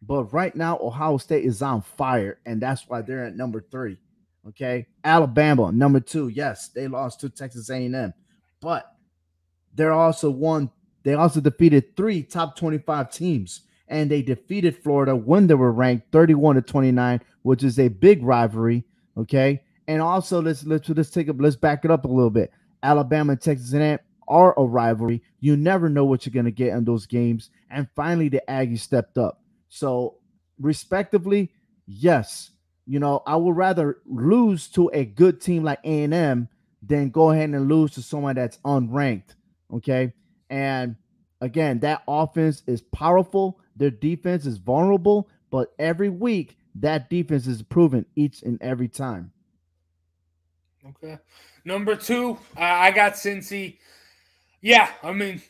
But 0.00 0.32
right 0.32 0.54
now, 0.54 0.78
Ohio 0.80 1.16
State 1.18 1.44
is 1.44 1.62
on 1.62 1.82
fire, 1.82 2.38
and 2.44 2.60
that's 2.60 2.88
why 2.88 3.02
they're 3.02 3.24
at 3.24 3.36
number 3.36 3.64
three. 3.70 3.98
Okay, 4.48 4.86
Alabama 5.04 5.70
number 5.70 6.00
two. 6.00 6.26
Yes, 6.28 6.68
they 6.68 6.88
lost 6.88 7.20
to 7.20 7.28
Texas 7.28 7.70
A&M, 7.70 8.12
but 8.60 8.92
they're 9.74 9.92
also 9.92 10.30
one. 10.30 10.70
They 11.04 11.14
also 11.14 11.40
defeated 11.40 11.96
three 11.96 12.22
top 12.22 12.56
twenty-five 12.56 13.10
teams, 13.10 13.62
and 13.88 14.10
they 14.10 14.22
defeated 14.22 14.76
Florida 14.76 15.16
when 15.16 15.46
they 15.46 15.54
were 15.54 15.72
ranked 15.72 16.12
thirty-one 16.12 16.56
to 16.56 16.62
twenty-nine, 16.62 17.20
which 17.42 17.62
is 17.62 17.78
a 17.78 17.88
big 17.88 18.22
rivalry. 18.22 18.84
Okay, 19.16 19.62
and 19.88 20.00
also 20.00 20.40
let's 20.40 20.64
let's 20.64 20.88
let's 20.88 21.10
take 21.10 21.28
up 21.28 21.36
let's 21.38 21.56
back 21.56 21.84
it 21.84 21.90
up 21.90 22.04
a 22.04 22.08
little 22.08 22.30
bit. 22.30 22.52
Alabama 22.82 23.32
and 23.32 23.40
Texas 23.40 23.72
A&M 23.72 23.98
are 24.28 24.54
a 24.58 24.64
rivalry. 24.64 25.22
You 25.40 25.56
never 25.56 25.88
know 25.88 26.04
what 26.04 26.24
you're 26.24 26.32
gonna 26.32 26.50
get 26.50 26.74
in 26.74 26.84
those 26.84 27.06
games, 27.06 27.50
and 27.70 27.88
finally 27.94 28.28
the 28.28 28.42
Aggies 28.48 28.80
stepped 28.80 29.18
up. 29.18 29.42
So, 29.68 30.18
respectively, 30.60 31.52
yes, 31.86 32.50
you 32.86 32.98
know, 32.98 33.22
I 33.26 33.36
would 33.36 33.56
rather 33.56 33.98
lose 34.06 34.68
to 34.70 34.90
a 34.92 35.04
good 35.04 35.40
team 35.40 35.64
like 35.64 35.80
A&M 35.84 36.48
than 36.82 37.10
go 37.10 37.30
ahead 37.30 37.50
and 37.50 37.68
lose 37.68 37.92
to 37.92 38.02
someone 38.02 38.34
that's 38.34 38.58
unranked. 38.58 39.34
Okay. 39.72 40.12
And 40.52 40.96
again, 41.40 41.78
that 41.80 42.02
offense 42.06 42.62
is 42.66 42.82
powerful. 42.82 43.58
Their 43.74 43.90
defense 43.90 44.44
is 44.44 44.58
vulnerable, 44.58 45.30
but 45.50 45.72
every 45.78 46.10
week 46.10 46.58
that 46.74 47.08
defense 47.08 47.46
is 47.46 47.62
proven 47.62 48.04
each 48.16 48.42
and 48.42 48.60
every 48.60 48.88
time. 48.88 49.32
Okay. 50.86 51.18
Number 51.64 51.96
two, 51.96 52.36
I 52.54 52.90
got 52.90 53.14
Cincy. 53.14 53.78
Yeah, 54.60 54.90
I 55.02 55.12
mean, 55.12 55.40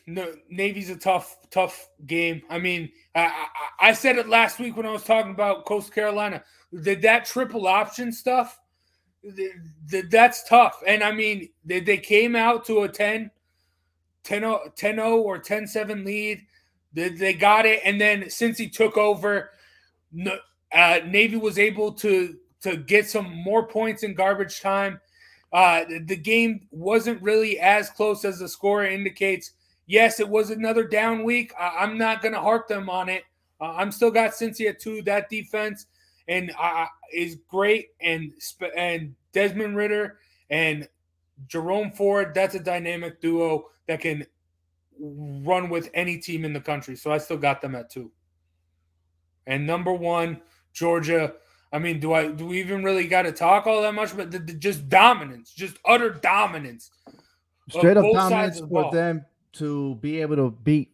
Navy's 0.49 0.89
a 0.89 0.95
tough, 0.95 1.37
tough 1.51 1.89
game. 2.05 2.41
I 2.49 2.59
mean, 2.59 2.89
I, 3.13 3.47
I, 3.79 3.93
said 3.93 4.17
it 4.17 4.29
last 4.29 4.59
week 4.59 4.77
when 4.77 4.85
I 4.85 4.91
was 4.91 5.03
talking 5.03 5.31
about 5.31 5.65
Coast 5.65 5.93
Carolina. 5.93 6.43
Did 6.81 7.01
that 7.01 7.25
triple 7.25 7.67
option 7.67 8.11
stuff? 8.11 8.57
That's 10.09 10.47
tough. 10.47 10.81
And 10.87 11.03
I 11.03 11.11
mean, 11.11 11.49
they, 11.65 11.79
they 11.79 11.97
came 11.97 12.35
out 12.35 12.65
to 12.65 12.83
a 12.83 12.89
10, 12.89 13.29
10, 14.23 14.43
10 14.75 14.99
or 14.99 15.37
10 15.39 15.67
7 15.67 16.03
lead. 16.05 16.41
They, 16.93 17.09
they 17.09 17.33
got 17.33 17.65
it. 17.65 17.81
And 17.83 17.99
then 17.99 18.29
since 18.29 18.57
he 18.57 18.69
took 18.69 18.97
over, 18.97 19.51
uh, 20.71 20.99
Navy 21.05 21.37
was 21.37 21.57
able 21.57 21.91
to 21.93 22.37
to 22.61 22.77
get 22.77 23.09
some 23.09 23.29
more 23.43 23.67
points 23.67 24.03
in 24.03 24.13
garbage 24.13 24.61
time 24.61 24.99
uh, 25.53 25.85
the 26.07 26.15
game 26.15 26.67
wasn't 26.71 27.21
really 27.21 27.59
as 27.59 27.91
close 27.91 28.25
as 28.25 28.39
the 28.39 28.49
score 28.49 28.83
indicates. 28.83 29.51
Yes, 29.85 30.19
it 30.19 30.27
was 30.27 30.49
another 30.49 30.83
down 30.83 31.23
week. 31.23 31.53
I- 31.57 31.83
am 31.83 31.97
not 31.97 32.23
going 32.23 32.33
to 32.33 32.41
harp 32.41 32.67
them 32.67 32.89
on 32.89 33.07
it. 33.07 33.23
Uh, 33.61 33.73
I'm 33.75 33.91
still 33.91 34.09
got 34.09 34.31
Cincy 34.31 34.67
at 34.67 34.79
two. 34.79 35.03
That 35.03 35.29
defense 35.29 35.85
and 36.27 36.51
uh, 36.59 36.87
is 37.13 37.37
great, 37.47 37.89
and 38.01 38.33
and 38.75 39.13
Desmond 39.31 39.77
Ridder 39.77 40.17
and 40.49 40.87
Jerome 41.47 41.91
Ford. 41.91 42.33
That's 42.33 42.55
a 42.55 42.59
dynamic 42.59 43.21
duo 43.21 43.65
that 43.87 43.99
can 43.99 44.25
run 44.99 45.69
with 45.69 45.89
any 45.93 46.17
team 46.17 46.45
in 46.45 46.53
the 46.53 46.61
country. 46.61 46.95
So 46.95 47.11
I 47.11 47.17
still 47.17 47.37
got 47.37 47.61
them 47.61 47.75
at 47.75 47.89
two. 47.89 48.11
And 49.47 49.67
number 49.67 49.91
one, 49.91 50.41
Georgia 50.73 51.33
I 51.73 51.79
mean, 51.79 51.99
do 51.99 52.13
I 52.13 52.27
do 52.27 52.45
we 52.45 52.59
even 52.59 52.83
really 52.83 53.07
got 53.07 53.23
to 53.23 53.31
talk 53.31 53.65
all 53.65 53.81
that 53.81 53.95
much? 53.95 54.15
But 54.15 54.29
the, 54.29 54.37
the, 54.37 54.53
just 54.53 54.87
dominance, 54.89 55.51
just 55.51 55.77
utter 55.83 56.11
dominance, 56.11 56.91
straight 57.67 57.97
up 57.97 58.05
dominance 58.13 58.59
for 58.59 58.91
them 58.91 59.25
to 59.53 59.95
be 59.95 60.21
able 60.21 60.35
to 60.35 60.51
beat, 60.51 60.91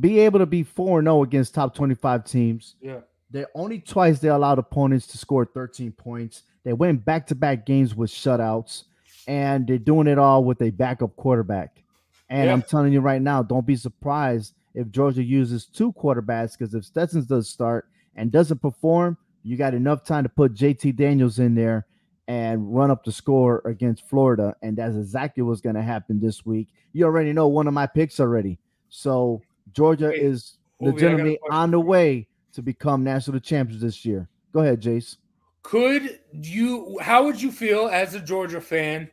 be 0.00 0.18
able 0.20 0.38
to 0.38 0.46
be 0.46 0.62
four 0.62 1.02
zero 1.02 1.18
oh 1.18 1.24
against 1.24 1.54
top 1.54 1.74
twenty 1.74 1.94
five 1.94 2.24
teams. 2.24 2.76
Yeah, 2.80 3.00
they 3.30 3.44
only 3.54 3.80
twice 3.80 4.18
they 4.18 4.28
allowed 4.28 4.58
opponents 4.58 5.06
to 5.08 5.18
score 5.18 5.44
thirteen 5.44 5.92
points. 5.92 6.44
They 6.64 6.72
went 6.72 7.04
back 7.04 7.26
to 7.26 7.34
back 7.34 7.66
games 7.66 7.94
with 7.94 8.10
shutouts, 8.10 8.84
and 9.26 9.66
they're 9.66 9.76
doing 9.76 10.06
it 10.06 10.18
all 10.18 10.42
with 10.42 10.62
a 10.62 10.70
backup 10.70 11.16
quarterback. 11.16 11.82
And 12.30 12.46
yeah. 12.46 12.52
I'm 12.52 12.62
telling 12.62 12.92
you 12.92 13.00
right 13.00 13.22
now, 13.22 13.42
don't 13.42 13.66
be 13.66 13.76
surprised 13.76 14.54
if 14.74 14.90
Georgia 14.90 15.22
uses 15.22 15.66
two 15.66 15.92
quarterbacks 15.92 16.58
because 16.58 16.74
if 16.74 16.84
Stetson 16.84 17.24
does 17.24 17.48
start 17.48 17.88
and 18.14 18.30
doesn't 18.30 18.60
perform 18.60 19.16
you 19.48 19.56
got 19.56 19.74
enough 19.74 20.04
time 20.04 20.24
to 20.24 20.28
put 20.28 20.54
JT 20.54 20.96
Daniels 20.96 21.38
in 21.38 21.54
there 21.54 21.86
and 22.26 22.74
run 22.74 22.90
up 22.90 23.04
the 23.04 23.12
score 23.12 23.62
against 23.64 24.06
Florida. 24.06 24.54
And 24.62 24.76
that's 24.76 24.94
exactly 24.94 25.42
what's 25.42 25.62
going 25.62 25.76
to 25.76 25.82
happen 25.82 26.20
this 26.20 26.44
week. 26.44 26.68
You 26.92 27.06
already 27.06 27.32
know 27.32 27.48
one 27.48 27.66
of 27.66 27.74
my 27.74 27.86
picks 27.86 28.20
already. 28.20 28.58
So 28.90 29.40
Georgia 29.72 30.12
is 30.12 30.58
legitimately 30.80 31.38
on 31.50 31.70
the 31.70 31.80
way 31.80 32.28
to 32.52 32.62
become 32.62 33.02
national 33.04 33.40
champions 33.40 33.82
this 33.82 34.04
year. 34.04 34.28
Go 34.52 34.60
ahead, 34.60 34.82
Jace. 34.82 35.16
Could 35.62 36.20
you, 36.32 36.98
how 37.00 37.24
would 37.24 37.40
you 37.40 37.50
feel 37.50 37.88
as 37.88 38.14
a 38.14 38.20
Georgia 38.20 38.60
fan 38.60 39.10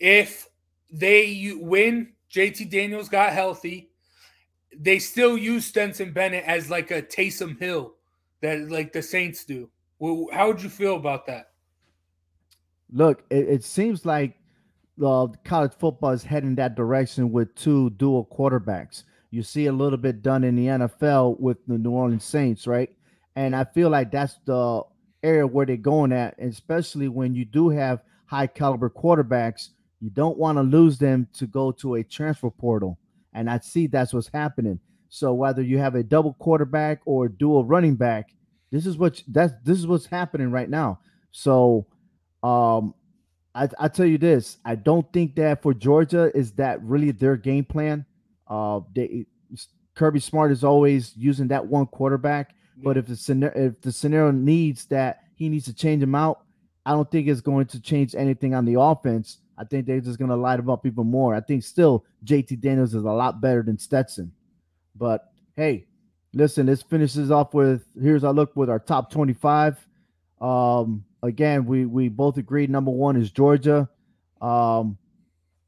if 0.00 0.48
they 0.90 1.52
win? 1.56 2.12
JT 2.32 2.70
Daniels 2.70 3.08
got 3.08 3.32
healthy. 3.32 3.90
They 4.76 4.98
still 4.98 5.36
use 5.36 5.66
Stetson 5.66 6.12
Bennett 6.12 6.44
as 6.44 6.70
like 6.70 6.90
a 6.90 7.02
Taysom 7.02 7.58
Hill 7.58 7.94
that 8.40 8.70
like 8.70 8.92
the 8.92 9.02
Saints 9.02 9.44
do. 9.44 9.68
Well, 9.98 10.26
how 10.32 10.48
would 10.48 10.62
you 10.62 10.68
feel 10.68 10.96
about 10.96 11.26
that? 11.26 11.50
Look, 12.92 13.24
it, 13.30 13.48
it 13.48 13.64
seems 13.64 14.04
like 14.04 14.36
uh, 15.04 15.28
college 15.44 15.72
football 15.78 16.10
is 16.10 16.24
heading 16.24 16.54
that 16.56 16.74
direction 16.74 17.32
with 17.32 17.54
two 17.54 17.90
dual 17.90 18.26
quarterbacks. 18.26 19.04
You 19.30 19.42
see 19.42 19.66
a 19.66 19.72
little 19.72 19.98
bit 19.98 20.22
done 20.22 20.44
in 20.44 20.56
the 20.56 20.66
NFL 20.66 21.40
with 21.40 21.58
the 21.66 21.78
New 21.78 21.90
Orleans 21.90 22.24
Saints, 22.24 22.66
right? 22.66 22.90
And 23.36 23.56
I 23.56 23.64
feel 23.64 23.88
like 23.88 24.10
that's 24.10 24.38
the 24.44 24.82
area 25.22 25.46
where 25.46 25.64
they're 25.64 25.76
going 25.76 26.12
at, 26.12 26.34
especially 26.38 27.08
when 27.08 27.34
you 27.34 27.44
do 27.44 27.70
have 27.70 28.02
high 28.26 28.46
caliber 28.46 28.90
quarterbacks. 28.90 29.70
You 30.02 30.10
don't 30.10 30.36
want 30.36 30.58
to 30.58 30.62
lose 30.62 30.98
them 30.98 31.28
to 31.34 31.46
go 31.46 31.70
to 31.72 31.94
a 31.94 32.02
transfer 32.02 32.50
portal. 32.50 32.98
And 33.32 33.48
I 33.48 33.60
see 33.60 33.86
that's 33.86 34.12
what's 34.12 34.26
happening. 34.26 34.80
So 35.08 35.32
whether 35.32 35.62
you 35.62 35.78
have 35.78 35.94
a 35.94 36.02
double 36.02 36.34
quarterback 36.34 37.00
or 37.04 37.28
dual 37.28 37.64
running 37.64 37.94
back, 37.94 38.34
this 38.72 38.84
is 38.84 38.98
what 38.98 39.22
that's 39.28 39.52
this 39.62 39.78
is 39.78 39.86
what's 39.86 40.06
happening 40.06 40.50
right 40.50 40.68
now. 40.68 40.98
So 41.30 41.86
um 42.42 42.94
I, 43.54 43.68
I 43.78 43.88
tell 43.88 44.06
you 44.06 44.18
this, 44.18 44.58
I 44.64 44.74
don't 44.74 45.10
think 45.12 45.36
that 45.36 45.62
for 45.62 45.72
Georgia 45.72 46.32
is 46.34 46.50
that 46.52 46.82
really 46.82 47.12
their 47.12 47.36
game 47.36 47.64
plan. 47.64 48.04
Uh 48.48 48.80
they 48.92 49.26
Kirby 49.94 50.18
Smart 50.18 50.50
is 50.50 50.64
always 50.64 51.16
using 51.16 51.46
that 51.48 51.64
one 51.64 51.86
quarterback, 51.86 52.56
but 52.82 52.96
if 52.96 53.06
the 53.06 53.14
scenario 53.14 53.68
if 53.68 53.80
the 53.82 53.92
scenario 53.92 54.32
needs 54.32 54.86
that 54.86 55.20
he 55.36 55.48
needs 55.48 55.66
to 55.66 55.74
change 55.74 56.02
him 56.02 56.16
out, 56.16 56.40
I 56.84 56.90
don't 56.90 57.08
think 57.08 57.28
it's 57.28 57.40
going 57.40 57.66
to 57.66 57.80
change 57.80 58.16
anything 58.16 58.52
on 58.54 58.64
the 58.64 58.80
offense. 58.80 59.38
I 59.62 59.64
think 59.64 59.86
they're 59.86 60.00
just 60.00 60.18
going 60.18 60.28
to 60.30 60.36
light 60.36 60.58
him 60.58 60.68
up 60.68 60.84
even 60.84 61.06
more. 61.06 61.36
I 61.36 61.40
think 61.40 61.62
still 61.62 62.04
JT 62.24 62.60
Daniels 62.60 62.94
is 62.94 63.04
a 63.04 63.10
lot 63.12 63.40
better 63.40 63.62
than 63.62 63.78
Stetson. 63.78 64.32
But 64.96 65.32
hey, 65.54 65.86
listen, 66.34 66.66
this 66.66 66.82
finishes 66.82 67.30
off 67.30 67.54
with 67.54 67.84
here's 68.00 68.24
our 68.24 68.32
look 68.32 68.56
with 68.56 68.68
our 68.68 68.80
top 68.80 69.12
25. 69.12 69.86
Um, 70.40 71.04
again, 71.22 71.64
we 71.64 71.86
we 71.86 72.08
both 72.08 72.38
agreed 72.38 72.70
number 72.70 72.90
one 72.90 73.14
is 73.16 73.30
Georgia. 73.30 73.88
Um, 74.40 74.98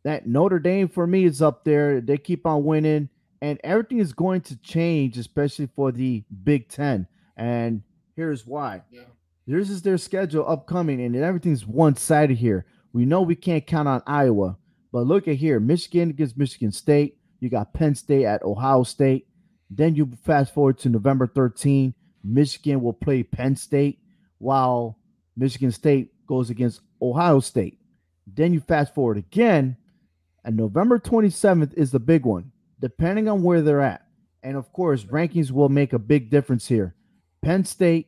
that 0.03 0.27
Notre 0.27 0.59
Dame 0.59 0.89
for 0.89 1.07
me 1.07 1.25
is 1.25 1.41
up 1.41 1.65
there. 1.65 2.01
They 2.01 2.19
keep 2.19 2.47
on 2.47 2.65
winning, 2.65 3.09
and 3.41 3.61
everything 3.63 3.99
is 3.99 4.13
going 4.13 4.41
to 4.43 4.57
change, 4.57 5.17
especially 5.19 5.69
for 5.77 5.93
the 5.93 6.25
Big 6.43 6.69
Ten. 6.69 7.07
And 7.37 7.85
here's 8.17 8.45
why. 8.45 8.83
Yeah. 8.91 9.03
This 9.47 9.71
is 9.71 9.83
their 9.83 9.99
schedule 9.99 10.45
upcoming, 10.49 11.01
and 11.01 11.15
everything's 11.15 11.65
one 11.65 11.95
sided 11.95 12.39
here. 12.39 12.67
We 12.95 13.05
know 13.05 13.23
we 13.23 13.35
can't 13.35 13.67
count 13.67 13.89
on 13.89 14.03
Iowa, 14.07 14.57
but 14.93 15.09
look 15.09 15.27
at 15.27 15.35
here 15.35 15.59
Michigan 15.59 16.11
against 16.11 16.39
Michigan 16.39 16.71
State. 16.71 17.19
You 17.41 17.51
got 17.51 17.75
Penn 17.75 17.97
State 17.97 18.25
at 18.25 18.45
Ohio 18.45 18.85
State. 18.85 19.27
Then 19.69 19.97
you 19.97 20.13
fast 20.23 20.55
forward 20.55 20.79
to 20.79 20.89
November 20.89 21.27
13. 21.27 21.93
Michigan 22.23 22.81
will 22.81 22.93
play 22.93 23.25
Penn 23.25 23.57
State 23.57 23.99
while 24.39 24.97
Michigan 25.37 25.73
State 25.73 26.13
goes 26.29 26.51
against 26.51 26.83
Ohio 27.03 27.41
State. 27.41 27.81
Then 28.29 28.55
you 28.55 28.61
fast 28.61 28.95
forward 28.95 29.17
again, 29.17 29.77
and 30.45 30.57
November 30.57 31.01
27th 31.01 31.75
is 31.75 31.91
the 31.91 31.99
big 31.99 32.25
one, 32.25 32.53
depending 32.81 33.29
on 33.29 33.43
where 33.43 33.61
they're 33.61 33.81
at. 33.81 34.07
And 34.45 34.57
of 34.57 34.73
course, 34.73 35.03
rankings 35.03 35.51
will 35.51 35.69
make 35.69 35.93
a 35.93 35.99
big 35.99 36.31
difference 36.31 36.69
here. 36.69 36.95
Penn 37.43 37.65
State 37.65 38.07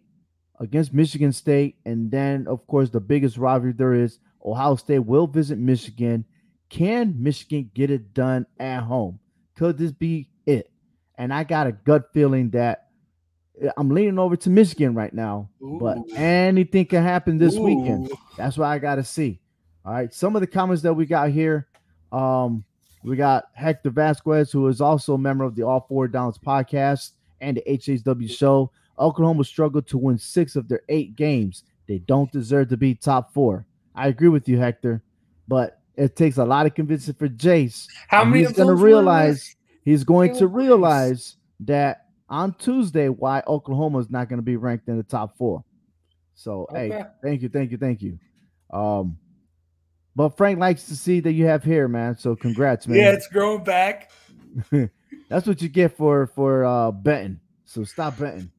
against 0.61 0.95
Michigan 0.95 1.33
State, 1.33 1.79
and 1.85 2.13
then 2.13 2.47
of 2.47 2.69
course 2.69 2.91
the 2.91 3.01
biggest 3.01 3.37
rivalry 3.37 3.73
there 3.73 3.93
is. 3.93 4.21
Ohio 4.47 4.77
State 4.77 5.01
will 5.01 5.27
visit 5.27 5.59
Michigan. 5.59 6.25
Can 6.69 7.17
Michigan 7.19 7.71
get 7.75 7.91
it 7.91 8.15
done 8.15 8.47
at 8.59 8.83
home? 8.83 9.19
Could 9.57 9.77
this 9.79 9.93
be 9.93 10.29
it? 10.47 10.71
And 11.19 11.33
I 11.33 11.45
got 11.45 11.67
a 11.67 11.73
gut 11.73 12.11
feeling 12.13 12.51
that 12.51 12.89
eh, 13.61 13.71
I'm 13.77 13.89
leaning 13.89 14.19
over 14.19 14.37
to 14.37 14.51
Michigan 14.51 14.95
right 14.95 15.13
now, 15.13 15.51
but 15.61 15.99
anything 16.15 16.87
can 16.87 17.03
happen 17.03 17.39
this 17.39 17.57
weekend. 17.57 18.11
That's 18.37 18.57
what 18.57 18.67
I 18.67 18.79
got 18.79 18.97
to 18.97 19.05
see. 19.05 19.41
All 19.85 19.93
right. 19.93 20.13
Some 20.13 20.37
of 20.37 20.41
the 20.41 20.47
comments 20.47 20.83
that 20.83 20.95
we 20.95 21.07
got 21.07 21.31
here. 21.31 21.69
Um, 22.13 22.65
we 23.03 23.17
got 23.17 23.47
Hector 23.55 23.91
Vasquez, 23.91 24.51
who 24.51 24.67
is 24.67 24.81
also 24.81 25.15
a 25.15 25.19
member 25.19 25.45
of 25.45 25.55
the 25.55 25.63
All 25.63 25.87
Four 25.89 26.09
Downs 26.09 26.39
podcast 26.39 27.13
and 27.41 27.57
the 27.57 27.63
HHW 27.69 28.29
show. 28.31 28.73
Oklahoma 28.99 29.45
struggled 29.45 29.87
to 29.89 29.99
win 29.99 30.19
six 30.19 30.57
of 30.57 30.69
their 30.69 30.83
eight 30.89 31.17
games. 31.17 31.63
They 31.87 31.99
don't 31.99 32.31
deserve 32.33 32.69
to 32.71 32.77
be 32.77 32.95
top 32.95 33.33
four. 33.33 33.67
I 33.97 34.09
agree 34.09 34.29
with 34.29 34.49
you, 34.49 34.59
Hector, 34.59 35.03
but 35.49 35.81
it 35.97 36.15
takes 36.15 36.37
a 36.37 36.45
lot 36.45 36.67
of 36.67 36.75
convincing 36.75 37.15
for 37.15 37.29
Jace. 37.29 37.89
How 38.09 38.25
many 38.25 38.41
he's 38.41 38.51
of 38.51 38.57
going 38.57 38.69
to 38.69 38.75
realize 38.75 39.57
he's 39.85 40.05
going 40.05 40.37
to 40.37 40.47
Realize. 40.47 41.37
that 41.61 42.07
on 42.29 42.55
Tuesday 42.55 43.09
why 43.09 43.43
Oklahoma 43.47 43.99
is 43.99 44.11
not 44.11 44.29
going 44.29 44.39
to 44.39 44.45
be 44.45 44.57
ranked 44.57 44.89
in 44.89 44.97
the 44.97 45.03
top 45.03 45.39
four. 45.39 45.65
So 46.35 46.67
hey, 46.71 47.05
thank 47.23 47.41
you, 47.41 47.49
thank 47.49 47.71
you, 47.71 47.79
thank 47.79 48.03
you. 48.03 48.19
Um, 48.71 49.17
but 50.15 50.37
Frank 50.37 50.59
likes 50.59 50.85
to 50.89 50.97
see 50.97 51.21
that 51.21 51.33
you 51.33 51.47
have 51.47 51.65
hair, 51.65 51.89
man. 51.89 52.19
So 52.19 52.37
congrats, 52.37 52.87
man. 52.87 52.99
Yeah, 52.99 53.13
it's 53.13 53.29
growing 53.29 53.65
back. 53.65 54.11
That's 55.29 55.47
what 55.47 55.63
you 55.63 55.69
get 55.69 55.97
for 55.97 56.27
for 56.29 56.65
uh 56.65 56.91
betting. 56.91 57.41
So 57.65 57.85
stop 57.85 58.19
betting. 58.19 58.51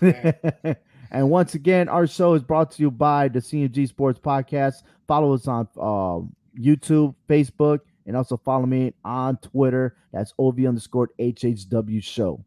and 1.12 1.30
once 1.30 1.54
again, 1.54 1.88
our 1.88 2.06
show 2.06 2.34
is 2.34 2.42
brought 2.42 2.72
to 2.72 2.82
you 2.82 2.90
by 2.90 3.28
the 3.28 3.38
CMG 3.38 3.86
Sports 3.88 4.18
Podcast. 4.18 4.82
Follow 5.06 5.34
us 5.34 5.46
on 5.46 5.68
um 5.80 6.34
YouTube, 6.58 7.14
Facebook, 7.28 7.80
and 8.06 8.16
also 8.16 8.36
follow 8.36 8.66
me 8.66 8.92
on 9.04 9.36
Twitter. 9.36 9.96
That's 10.12 10.34
OV 10.38 10.66
underscore 10.66 11.10
HHW 11.20 12.02
show. 12.02 12.44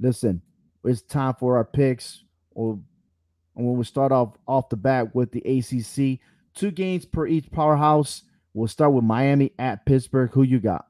Listen, 0.00 0.42
it's 0.84 1.02
time 1.02 1.34
for 1.38 1.56
our 1.56 1.64
picks. 1.64 2.24
Or 2.54 2.78
and 3.54 3.66
when 3.66 3.76
we 3.76 3.84
start 3.84 4.12
off 4.12 4.36
off 4.48 4.68
the 4.70 4.76
bat 4.76 5.14
with 5.14 5.30
the 5.30 5.40
ACC, 5.40 6.20
two 6.54 6.70
games 6.70 7.04
per 7.04 7.26
each 7.26 7.50
powerhouse. 7.50 8.22
We'll 8.54 8.68
start 8.68 8.92
with 8.92 9.04
Miami 9.04 9.52
at 9.58 9.84
Pittsburgh. 9.84 10.30
Who 10.32 10.42
you 10.42 10.58
got? 10.58 10.86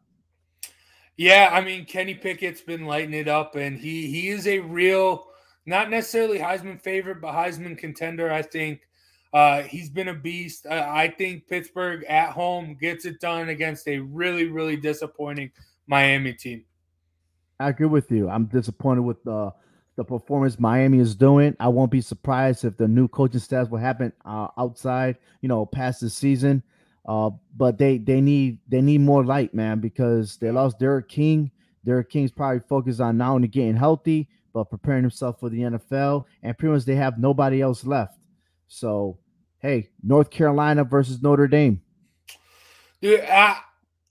Yeah, 1.16 1.50
I 1.52 1.60
mean 1.62 1.84
Kenny 1.86 2.14
Pickett's 2.14 2.60
been 2.60 2.86
lighting 2.86 3.14
it 3.14 3.26
up, 3.26 3.56
and 3.56 3.78
he 3.78 4.06
he 4.06 4.28
is 4.28 4.46
a 4.46 4.60
real, 4.60 5.26
not 5.66 5.90
necessarily 5.90 6.38
Heisman 6.38 6.80
favorite, 6.80 7.20
but 7.20 7.34
Heisman 7.34 7.76
contender. 7.76 8.32
I 8.32 8.42
think 8.42 8.82
uh, 9.32 9.62
he's 9.62 9.90
been 9.90 10.08
a 10.08 10.14
beast. 10.14 10.66
Uh, 10.66 10.86
I 10.88 11.08
think 11.08 11.48
Pittsburgh 11.48 12.04
at 12.04 12.30
home 12.30 12.76
gets 12.80 13.04
it 13.04 13.20
done 13.20 13.48
against 13.48 13.86
a 13.88 13.98
really 13.98 14.46
really 14.46 14.76
disappointing 14.76 15.50
Miami 15.86 16.32
team. 16.32 16.64
I 17.58 17.70
agree 17.70 17.86
with 17.86 18.10
you. 18.10 18.28
I'm 18.28 18.46
disappointed 18.46 19.02
with 19.02 19.22
the 19.24 19.52
the 19.96 20.04
performance 20.04 20.60
Miami 20.60 20.98
is 20.98 21.14
doing. 21.14 21.56
I 21.58 21.68
won't 21.68 21.90
be 21.90 22.02
surprised 22.02 22.64
if 22.64 22.76
the 22.76 22.86
new 22.86 23.08
coaching 23.08 23.40
staff 23.40 23.70
will 23.70 23.78
happen 23.78 24.12
uh, 24.24 24.48
outside, 24.58 25.16
you 25.40 25.48
know, 25.48 25.64
past 25.66 26.00
the 26.00 26.10
season. 26.10 26.62
Uh, 27.06 27.30
but 27.56 27.78
they 27.78 27.98
they 27.98 28.20
need 28.20 28.58
they 28.68 28.80
need 28.80 29.00
more 29.00 29.24
light, 29.24 29.54
man, 29.54 29.80
because 29.80 30.36
they 30.36 30.50
lost 30.50 30.78
D'Eriq 30.78 31.08
King. 31.08 31.50
D'Eriq 31.84 32.08
King's 32.08 32.32
probably 32.32 32.60
focused 32.68 33.00
on 33.00 33.16
not 33.16 33.32
only 33.32 33.48
getting 33.48 33.76
healthy 33.76 34.28
but 34.56 34.70
preparing 34.70 35.02
himself 35.02 35.38
for 35.38 35.50
the 35.50 35.58
NFL, 35.58 36.24
and 36.42 36.56
pretty 36.56 36.72
much 36.72 36.86
they 36.86 36.94
have 36.94 37.18
nobody 37.18 37.60
else 37.60 37.84
left. 37.84 38.18
So, 38.68 39.18
hey, 39.58 39.90
North 40.02 40.30
Carolina 40.30 40.82
versus 40.82 41.22
Notre 41.22 41.46
Dame. 41.46 41.82
Dude, 43.02 43.20
I, 43.20 43.58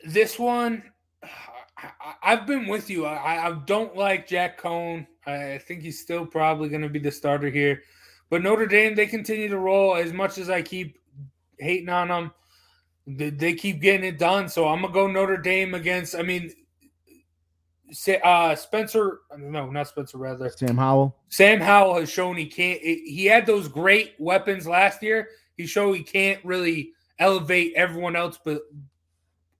this 0.03 0.37
one, 0.37 0.83
I, 1.23 2.13
I've 2.21 2.45
been 2.45 2.67
with 2.67 2.91
you. 2.91 3.07
I, 3.07 3.47
I 3.47 3.59
don't 3.65 3.97
like 3.97 4.27
Jack 4.27 4.61
Coan. 4.61 5.07
I 5.25 5.57
think 5.57 5.81
he's 5.81 5.99
still 5.99 6.27
probably 6.27 6.69
going 6.69 6.83
to 6.83 6.89
be 6.89 6.99
the 6.99 7.11
starter 7.11 7.49
here. 7.49 7.81
But 8.29 8.43
Notre 8.43 8.67
Dame, 8.67 8.93
they 8.93 9.07
continue 9.07 9.49
to 9.49 9.57
roll. 9.57 9.95
As 9.95 10.13
much 10.13 10.37
as 10.37 10.51
I 10.51 10.61
keep 10.61 10.99
hating 11.57 11.89
on 11.89 12.09
them, 12.09 12.31
they, 13.07 13.55
keep 13.55 13.81
getting 13.81 14.05
it 14.05 14.19
done. 14.19 14.47
So 14.47 14.67
I'm 14.67 14.83
gonna 14.83 14.93
go 14.93 15.07
Notre 15.07 15.37
Dame 15.37 15.73
against. 15.73 16.15
I 16.15 16.21
mean, 16.21 16.51
uh, 18.23 18.55
Spencer. 18.55 19.21
No, 19.37 19.69
not 19.69 19.87
Spencer. 19.87 20.17
Rather, 20.17 20.49
Sam 20.49 20.77
Howell. 20.77 21.15
Sam 21.29 21.59
Howell 21.59 21.99
has 21.99 22.09
shown 22.09 22.37
he 22.37 22.45
can't. 22.45 22.81
He 22.81 23.25
had 23.25 23.45
those 23.45 23.67
great 23.67 24.15
weapons 24.19 24.67
last 24.67 25.03
year. 25.03 25.29
He 25.57 25.65
showed 25.65 25.93
he 25.93 26.03
can't 26.03 26.43
really 26.43 26.91
elevate 27.19 27.73
everyone 27.75 28.15
else, 28.15 28.39
but 28.43 28.61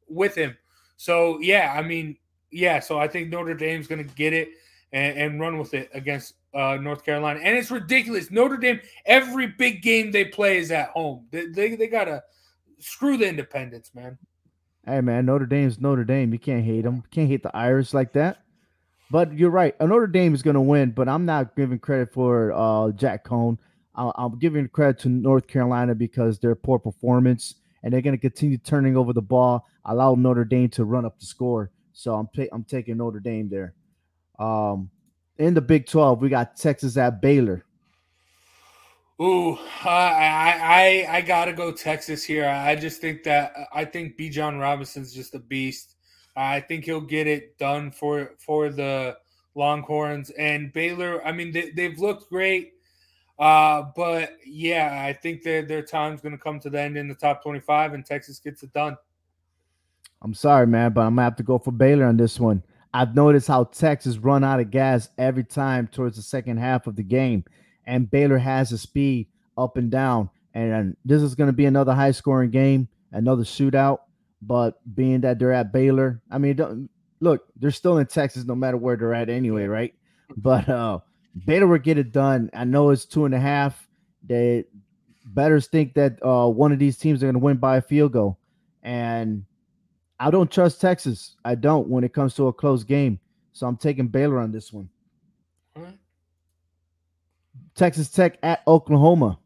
with 0.07 0.35
him. 0.35 0.57
So 0.97 1.39
yeah, 1.39 1.73
I 1.77 1.81
mean, 1.81 2.17
yeah. 2.51 2.79
So 2.79 2.99
I 2.99 3.07
think 3.07 3.29
Notre 3.29 3.53
Dame's 3.53 3.87
going 3.87 4.05
to 4.05 4.15
get 4.15 4.33
it 4.33 4.49
and, 4.91 5.17
and 5.17 5.39
run 5.39 5.57
with 5.57 5.73
it 5.73 5.89
against 5.93 6.35
uh, 6.53 6.77
North 6.81 7.03
Carolina. 7.03 7.39
And 7.43 7.55
it's 7.57 7.71
ridiculous. 7.71 8.31
Notre 8.31 8.57
Dame, 8.57 8.79
every 9.05 9.47
big 9.47 9.81
game 9.81 10.11
they 10.11 10.25
play 10.25 10.57
is 10.57 10.71
at 10.71 10.89
home. 10.89 11.27
They 11.31 11.47
they, 11.47 11.75
they 11.75 11.87
gotta 11.87 12.23
screw 12.79 13.17
the 13.17 13.27
independence, 13.27 13.91
man. 13.93 14.17
Hey 14.87 15.01
man, 15.01 15.25
Notre 15.25 15.47
Dame's 15.47 15.81
Notre 15.81 16.03
Dame. 16.03 16.31
You 16.31 16.37
can't 16.37 16.63
hate 16.63 16.81
them. 16.81 17.03
Can't 17.09 17.27
hate 17.27 17.41
the 17.41 17.55
Irish 17.57 17.91
like 17.91 18.13
that. 18.13 18.43
But 19.09 19.33
you're 19.33 19.49
right. 19.49 19.75
Notre 19.81 20.05
Dame 20.05 20.35
is 20.35 20.43
going 20.43 20.53
to 20.55 20.61
win, 20.61 20.91
but 20.91 21.09
I'm 21.09 21.25
not 21.25 21.55
giving 21.55 21.79
credit 21.79 22.13
for 22.13 22.53
uh, 22.53 22.91
Jack 22.91 23.25
Coan. 23.25 23.57
I'll, 23.95 24.13
I'm 24.15 24.37
giving 24.37 24.67
credit 24.67 24.99
to 25.01 25.09
North 25.09 25.47
Carolina 25.47 25.95
because 25.95 26.37
their 26.37 26.53
poor 26.53 26.77
performance, 26.77 27.55
and 27.81 27.91
they're 27.91 28.01
going 28.01 28.15
to 28.15 28.21
continue 28.21 28.59
turning 28.59 28.95
over 28.95 29.11
the 29.11 29.23
ball, 29.23 29.65
allow 29.85 30.13
Notre 30.13 30.45
Dame 30.45 30.69
to 30.69 30.85
run 30.85 31.05
up 31.05 31.19
the 31.19 31.25
score. 31.25 31.71
So 31.93 32.13
I'm 32.13 32.29
I'm 32.51 32.63
taking 32.63 32.97
Notre 32.97 33.19
Dame 33.19 33.49
there. 33.49 33.73
Um, 34.37 34.91
in 35.39 35.55
the 35.55 35.61
Big 35.61 35.87
12, 35.87 36.21
we 36.21 36.29
got 36.29 36.57
Texas 36.57 36.95
at 36.95 37.21
Baylor. 37.21 37.64
Ooh, 39.21 39.57
I, 39.83 41.05
I 41.09 41.17
I 41.17 41.21
gotta 41.21 41.53
go 41.53 41.71
Texas 41.71 42.23
here. 42.23 42.47
I 42.47 42.75
just 42.75 42.99
think 42.99 43.23
that 43.23 43.53
I 43.73 43.85
think 43.85 44.17
Bijan 44.17 44.59
Robinson's 44.59 45.13
just 45.13 45.35
a 45.35 45.39
beast. 45.39 45.95
I 46.35 46.59
think 46.59 46.83
he'll 46.83 46.99
get 46.99 47.25
it 47.25 47.57
done 47.57 47.91
for 47.91 48.31
for 48.37 48.69
the 48.69 49.15
Longhorns 49.55 50.31
and 50.31 50.73
Baylor. 50.73 51.25
I 51.25 51.31
mean, 51.31 51.53
they, 51.53 51.69
they've 51.69 51.97
looked 51.97 52.29
great, 52.29 52.73
uh, 53.39 53.83
but 53.95 54.35
yeah, 54.45 55.05
I 55.07 55.13
think 55.13 55.43
that 55.43 55.69
their 55.69 55.81
time's 55.81 56.19
going 56.19 56.37
to 56.37 56.43
come 56.43 56.59
to 56.59 56.69
the 56.69 56.81
end 56.81 56.97
in 56.97 57.07
the 57.07 57.15
top 57.15 57.41
twenty-five, 57.41 57.93
and 57.93 58.05
Texas 58.05 58.39
gets 58.39 58.63
it 58.63 58.73
done. 58.73 58.97
I'm 60.21 60.33
sorry, 60.33 60.67
man, 60.67 60.91
but 60.91 61.01
I'm 61.01 61.15
gonna 61.15 61.23
have 61.23 61.37
to 61.37 61.43
go 61.43 61.57
for 61.57 61.71
Baylor 61.71 62.05
on 62.05 62.17
this 62.17 62.37
one. 62.37 62.63
I've 62.93 63.15
noticed 63.15 63.47
how 63.47 63.63
Texas 63.63 64.17
run 64.17 64.43
out 64.43 64.59
of 64.59 64.71
gas 64.71 65.09
every 65.17 65.45
time 65.45 65.87
towards 65.87 66.17
the 66.17 66.21
second 66.21 66.57
half 66.57 66.85
of 66.85 66.97
the 66.97 67.03
game, 67.03 67.45
and 67.87 68.09
Baylor 68.09 68.37
has 68.37 68.69
the 68.69 68.77
speed 68.77 69.27
up 69.57 69.77
and 69.77 69.89
down. 69.91 70.29
And 70.53 70.95
this 71.03 71.21
is 71.21 71.35
going 71.35 71.47
to 71.47 71.53
be 71.53 71.65
another 71.65 71.93
high 71.93 72.11
scoring 72.11 72.49
game, 72.49 72.87
another 73.11 73.43
shootout. 73.43 73.99
But 74.41 74.79
being 74.95 75.21
that 75.21 75.39
they're 75.39 75.51
at 75.51 75.73
Baylor, 75.73 76.21
I 76.31 76.37
mean, 76.37 76.55
don't, 76.55 76.89
look, 77.19 77.45
they're 77.57 77.71
still 77.71 77.97
in 77.97 78.05
Texas 78.07 78.45
no 78.45 78.55
matter 78.55 78.77
where 78.77 78.95
they're 78.95 79.13
at 79.13 79.29
anyway, 79.29 79.65
right? 79.65 79.93
But 80.37 80.67
uh 80.69 80.99
Baylor 81.45 81.67
will 81.67 81.79
get 81.79 81.97
it 81.97 82.11
done. 82.11 82.49
I 82.53 82.63
know 82.63 82.89
it's 82.91 83.05
two 83.05 83.25
and 83.25 83.35
a 83.35 83.39
half. 83.39 83.87
They 84.25 84.65
better 85.25 85.59
think 85.59 85.93
that 85.95 86.23
uh 86.25 86.47
one 86.47 86.71
of 86.71 86.79
these 86.79 86.97
teams 86.97 87.21
are 87.21 87.25
going 87.25 87.33
to 87.33 87.39
win 87.39 87.57
by 87.57 87.77
a 87.77 87.81
field 87.81 88.13
goal, 88.13 88.37
and 88.83 89.45
I 90.19 90.31
don't 90.31 90.49
trust 90.51 90.79
Texas. 90.79 91.35
I 91.43 91.55
don't 91.55 91.89
when 91.89 92.03
it 92.03 92.13
comes 92.13 92.35
to 92.35 92.47
a 92.47 92.53
close 92.53 92.83
game. 92.83 93.19
So 93.53 93.67
I'm 93.67 93.77
taking 93.77 94.07
Baylor 94.07 94.39
on 94.39 94.51
this 94.51 94.71
one. 94.71 94.89
Texas 97.75 98.09
Tech 98.09 98.37
at 98.43 98.61
Oklahoma. 98.67 99.39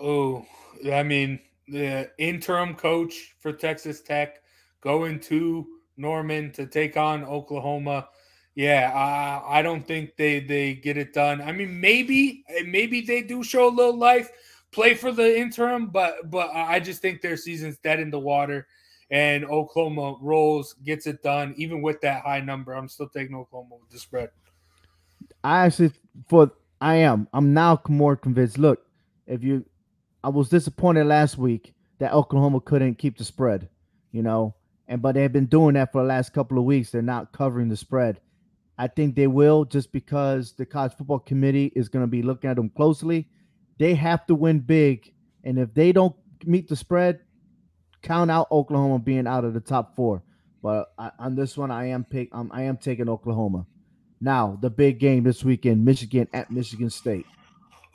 Oh, 0.00 0.44
I 0.92 1.02
mean, 1.02 1.38
the 1.68 2.10
interim 2.18 2.74
coach 2.74 3.34
for 3.38 3.52
Texas 3.52 4.00
Tech 4.00 4.42
going 4.80 5.20
to 5.20 5.66
Norman 5.96 6.50
to 6.52 6.66
take 6.66 6.96
on 6.96 7.24
Oklahoma. 7.24 8.08
Yeah, 8.54 8.90
I, 8.92 9.60
I 9.60 9.62
don't 9.62 9.86
think 9.86 10.16
they 10.16 10.40
they 10.40 10.74
get 10.74 10.96
it 10.96 11.12
done. 11.12 11.40
I 11.40 11.52
mean, 11.52 11.80
maybe 11.80 12.44
maybe 12.66 13.00
they 13.00 13.22
do 13.22 13.44
show 13.44 13.68
a 13.68 13.70
little 13.70 13.96
life, 13.96 14.30
play 14.72 14.94
for 14.94 15.12
the 15.12 15.38
interim, 15.38 15.86
but 15.86 16.30
but 16.30 16.50
I 16.52 16.80
just 16.80 17.00
think 17.00 17.22
their 17.22 17.36
season's 17.36 17.78
dead 17.78 18.00
in 18.00 18.10
the 18.10 18.18
water, 18.18 18.66
and 19.10 19.44
Oklahoma 19.44 20.16
rolls 20.20 20.74
gets 20.84 21.06
it 21.06 21.22
done 21.22 21.54
even 21.56 21.80
with 21.80 22.00
that 22.00 22.22
high 22.24 22.40
number. 22.40 22.72
I'm 22.72 22.88
still 22.88 23.08
taking 23.08 23.36
Oklahoma 23.36 23.76
with 23.80 23.90
the 23.90 23.98
spread. 23.98 24.30
I 25.44 25.66
actually 25.66 25.92
for 26.28 26.50
I 26.80 26.96
am 26.96 27.28
I'm 27.32 27.52
now 27.52 27.80
more 27.88 28.16
convinced. 28.16 28.58
Look, 28.58 28.80
if 29.26 29.44
you, 29.44 29.64
I 30.24 30.28
was 30.28 30.48
disappointed 30.48 31.06
last 31.06 31.38
week 31.38 31.74
that 31.98 32.12
Oklahoma 32.12 32.60
couldn't 32.60 32.96
keep 32.96 33.18
the 33.18 33.24
spread, 33.24 33.68
you 34.12 34.22
know, 34.22 34.54
and 34.88 35.02
but 35.02 35.14
they've 35.14 35.32
been 35.32 35.46
doing 35.46 35.74
that 35.74 35.92
for 35.92 36.02
the 36.02 36.08
last 36.08 36.32
couple 36.32 36.58
of 36.58 36.64
weeks. 36.64 36.90
They're 36.90 37.02
not 37.02 37.32
covering 37.32 37.68
the 37.68 37.76
spread. 37.76 38.20
I 38.78 38.88
think 38.88 39.14
they 39.14 39.26
will 39.26 39.66
just 39.66 39.92
because 39.92 40.52
the 40.52 40.64
college 40.64 40.94
football 40.94 41.18
committee 41.18 41.70
is 41.76 41.90
going 41.90 42.02
to 42.02 42.10
be 42.10 42.22
looking 42.22 42.48
at 42.48 42.56
them 42.56 42.70
closely. 42.70 43.28
They 43.78 43.94
have 43.94 44.26
to 44.26 44.34
win 44.34 44.60
big, 44.60 45.12
and 45.44 45.58
if 45.58 45.74
they 45.74 45.92
don't 45.92 46.16
meet 46.46 46.68
the 46.68 46.76
spread, 46.76 47.20
count 48.02 48.30
out 48.30 48.50
Oklahoma 48.50 48.98
being 48.98 49.26
out 49.26 49.44
of 49.44 49.52
the 49.52 49.60
top 49.60 49.94
four. 49.96 50.22
But 50.62 50.92
I, 50.98 51.10
on 51.18 51.34
this 51.34 51.56
one, 51.56 51.70
I 51.70 51.86
am 51.88 52.04
pick. 52.04 52.28
Um, 52.32 52.50
I 52.52 52.62
am 52.62 52.78
taking 52.78 53.08
Oklahoma. 53.08 53.66
Now 54.20 54.58
the 54.60 54.70
big 54.70 54.98
game 54.98 55.24
this 55.24 55.44
weekend: 55.44 55.84
Michigan 55.84 56.28
at 56.32 56.50
Michigan 56.50 56.90
State. 56.90 57.26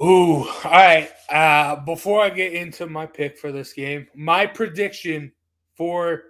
Ooh, 0.02 0.44
all 0.44 0.54
right. 0.64 1.10
Uh, 1.30 1.78
before 1.78 2.22
I 2.22 2.30
get 2.30 2.54
into 2.54 2.86
my 2.88 3.06
pick 3.06 3.38
for 3.38 3.52
this 3.52 3.72
game, 3.72 4.08
my 4.14 4.46
prediction 4.46 5.32
for 5.76 6.24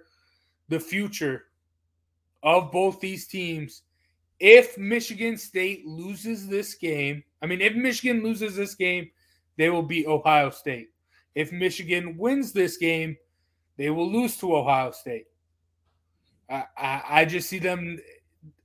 the 0.68 0.78
future 0.78 1.44
of 2.42 2.70
both 2.70 3.00
these 3.00 3.26
teams 3.26 3.82
if 4.38 4.76
Michigan 4.76 5.36
State 5.36 5.86
loses 5.86 6.46
this 6.46 6.74
game, 6.74 7.22
I 7.40 7.46
mean, 7.46 7.60
if 7.60 7.74
Michigan 7.74 8.22
loses 8.22 8.56
this 8.56 8.74
game, 8.74 9.10
they 9.56 9.70
will 9.70 9.82
beat 9.82 10.06
Ohio 10.06 10.50
State. 10.50 10.90
If 11.34 11.52
Michigan 11.52 12.16
wins 12.18 12.52
this 12.52 12.76
game, 12.76 13.16
they 13.76 13.90
will 13.90 14.10
lose 14.10 14.36
to 14.38 14.56
Ohio 14.56 14.90
State. 14.90 15.26
I, 16.50 16.64
I, 16.76 17.02
I 17.08 17.24
just 17.24 17.48
see 17.48 17.58
them. 17.58 17.98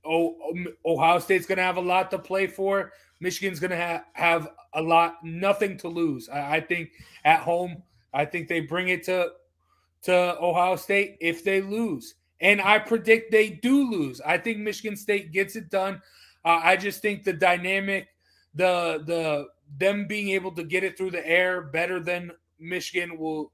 Oh, 0.04 0.36
Ohio 0.84 1.18
State's 1.18 1.46
going 1.46 1.58
to 1.58 1.64
have 1.64 1.76
a 1.76 1.80
lot 1.80 2.10
to 2.10 2.18
play 2.18 2.46
for. 2.46 2.92
Michigan's 3.20 3.60
going 3.60 3.70
to 3.70 3.76
ha- 3.76 4.04
have 4.14 4.48
a 4.74 4.82
lot, 4.82 5.16
nothing 5.22 5.76
to 5.78 5.88
lose. 5.88 6.28
I, 6.28 6.56
I 6.56 6.60
think 6.60 6.90
at 7.24 7.40
home, 7.40 7.82
I 8.12 8.24
think 8.24 8.48
they 8.48 8.60
bring 8.60 8.88
it 8.88 9.04
to 9.04 9.30
to 10.02 10.36
Ohio 10.42 10.76
State 10.76 11.16
if 11.20 11.44
they 11.44 11.60
lose. 11.60 12.14
And 12.40 12.60
I 12.60 12.80
predict 12.80 13.30
they 13.30 13.50
do 13.50 13.88
lose. 13.88 14.20
I 14.20 14.36
think 14.36 14.58
Michigan 14.58 14.96
State 14.96 15.32
gets 15.32 15.54
it 15.54 15.70
done. 15.70 16.02
Uh, 16.44 16.60
I 16.62 16.76
just 16.76 17.00
think 17.00 17.22
the 17.22 17.32
dynamic, 17.32 18.08
the 18.54 19.02
the 19.06 19.46
them 19.78 20.06
being 20.06 20.30
able 20.30 20.52
to 20.52 20.64
get 20.64 20.84
it 20.84 20.98
through 20.98 21.12
the 21.12 21.26
air 21.26 21.62
better 21.62 22.00
than 22.00 22.32
Michigan 22.58 23.16
will 23.16 23.52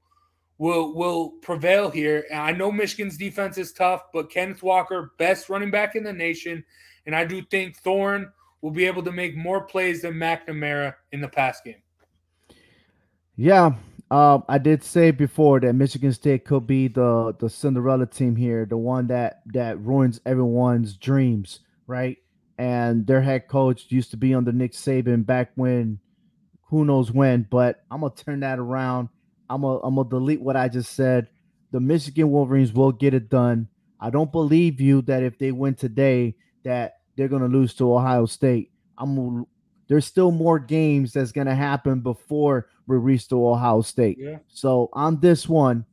will 0.59 0.93
will 0.93 1.29
prevail 1.41 1.89
here. 1.89 2.25
And 2.29 2.39
I 2.39 2.51
know 2.51 2.71
Michigan's 2.71 3.17
defense 3.17 3.57
is 3.57 3.73
tough, 3.73 4.03
but 4.13 4.29
Kenneth 4.29 4.61
Walker, 4.61 5.13
best 5.17 5.49
running 5.49 5.71
back 5.71 5.95
in 5.95 6.03
the 6.03 6.13
nation, 6.13 6.63
and 7.07 7.15
I 7.15 7.25
do 7.25 7.41
think 7.41 7.77
Thorne 7.77 8.31
will 8.61 8.71
be 8.71 8.85
able 8.85 9.01
to 9.03 9.11
make 9.11 9.35
more 9.35 9.61
plays 9.61 10.03
than 10.03 10.13
McNamara 10.13 10.93
in 11.11 11.21
the 11.21 11.27
pass 11.27 11.61
game. 11.61 11.81
Yeah, 13.37 13.75
um, 14.11 14.43
I 14.49 14.57
did 14.57 14.83
say 14.83 15.11
before 15.11 15.61
that 15.61 15.73
Michigan 15.73 16.11
State 16.11 16.43
could 16.43 16.67
be 16.67 16.89
the 16.89 17.35
the 17.39 17.49
Cinderella 17.49 18.05
team 18.05 18.35
here, 18.35 18.65
the 18.65 18.77
one 18.77 19.07
that 19.07 19.41
that 19.53 19.79
ruins 19.79 20.19
everyone's 20.25 20.97
dreams, 20.97 21.61
right? 21.87 22.17
And 22.57 23.07
their 23.07 23.21
head 23.21 23.47
coach 23.47 23.85
used 23.87 24.11
to 24.11 24.17
be 24.17 24.33
under 24.33 24.51
Nick 24.51 24.73
Saban 24.73 25.25
back 25.25 25.51
when, 25.55 25.99
who 26.63 26.83
knows 26.83 27.13
when. 27.13 27.47
But 27.49 27.85
I'm 27.89 28.01
gonna 28.01 28.13
turn 28.13 28.41
that 28.41 28.59
around. 28.59 29.07
I'm 29.49 29.61
gonna 29.61 29.79
I'm 29.79 29.95
gonna 29.95 30.09
delete 30.09 30.41
what 30.41 30.55
I 30.55 30.67
just 30.67 30.93
said. 30.93 31.27
The 31.71 31.79
Michigan 31.79 32.31
Wolverines 32.31 32.73
will 32.73 32.91
get 32.91 33.13
it 33.13 33.29
done. 33.29 33.67
I 33.99 34.09
don't 34.09 34.31
believe 34.31 34.79
you 34.79 35.01
that 35.03 35.23
if 35.23 35.37
they 35.37 35.51
win 35.51 35.75
today, 35.75 36.35
that 36.63 36.99
they're 37.15 37.27
gonna 37.27 37.47
lose 37.47 37.73
to 37.75 37.93
Ohio 37.93 38.25
State. 38.25 38.71
I'm 38.97 39.45
there's 39.89 40.05
still 40.05 40.31
more 40.31 40.59
games 40.59 41.11
that's 41.11 41.33
going 41.33 41.47
to 41.47 41.55
happen 41.55 41.99
before 41.99 42.69
we 42.87 42.95
reach 42.97 43.27
to 43.29 43.45
Ohio 43.45 43.81
State. 43.81 44.17
Yeah. 44.19 44.37
So 44.47 44.89
on 44.93 45.19
this 45.19 45.49
one, 45.49 45.83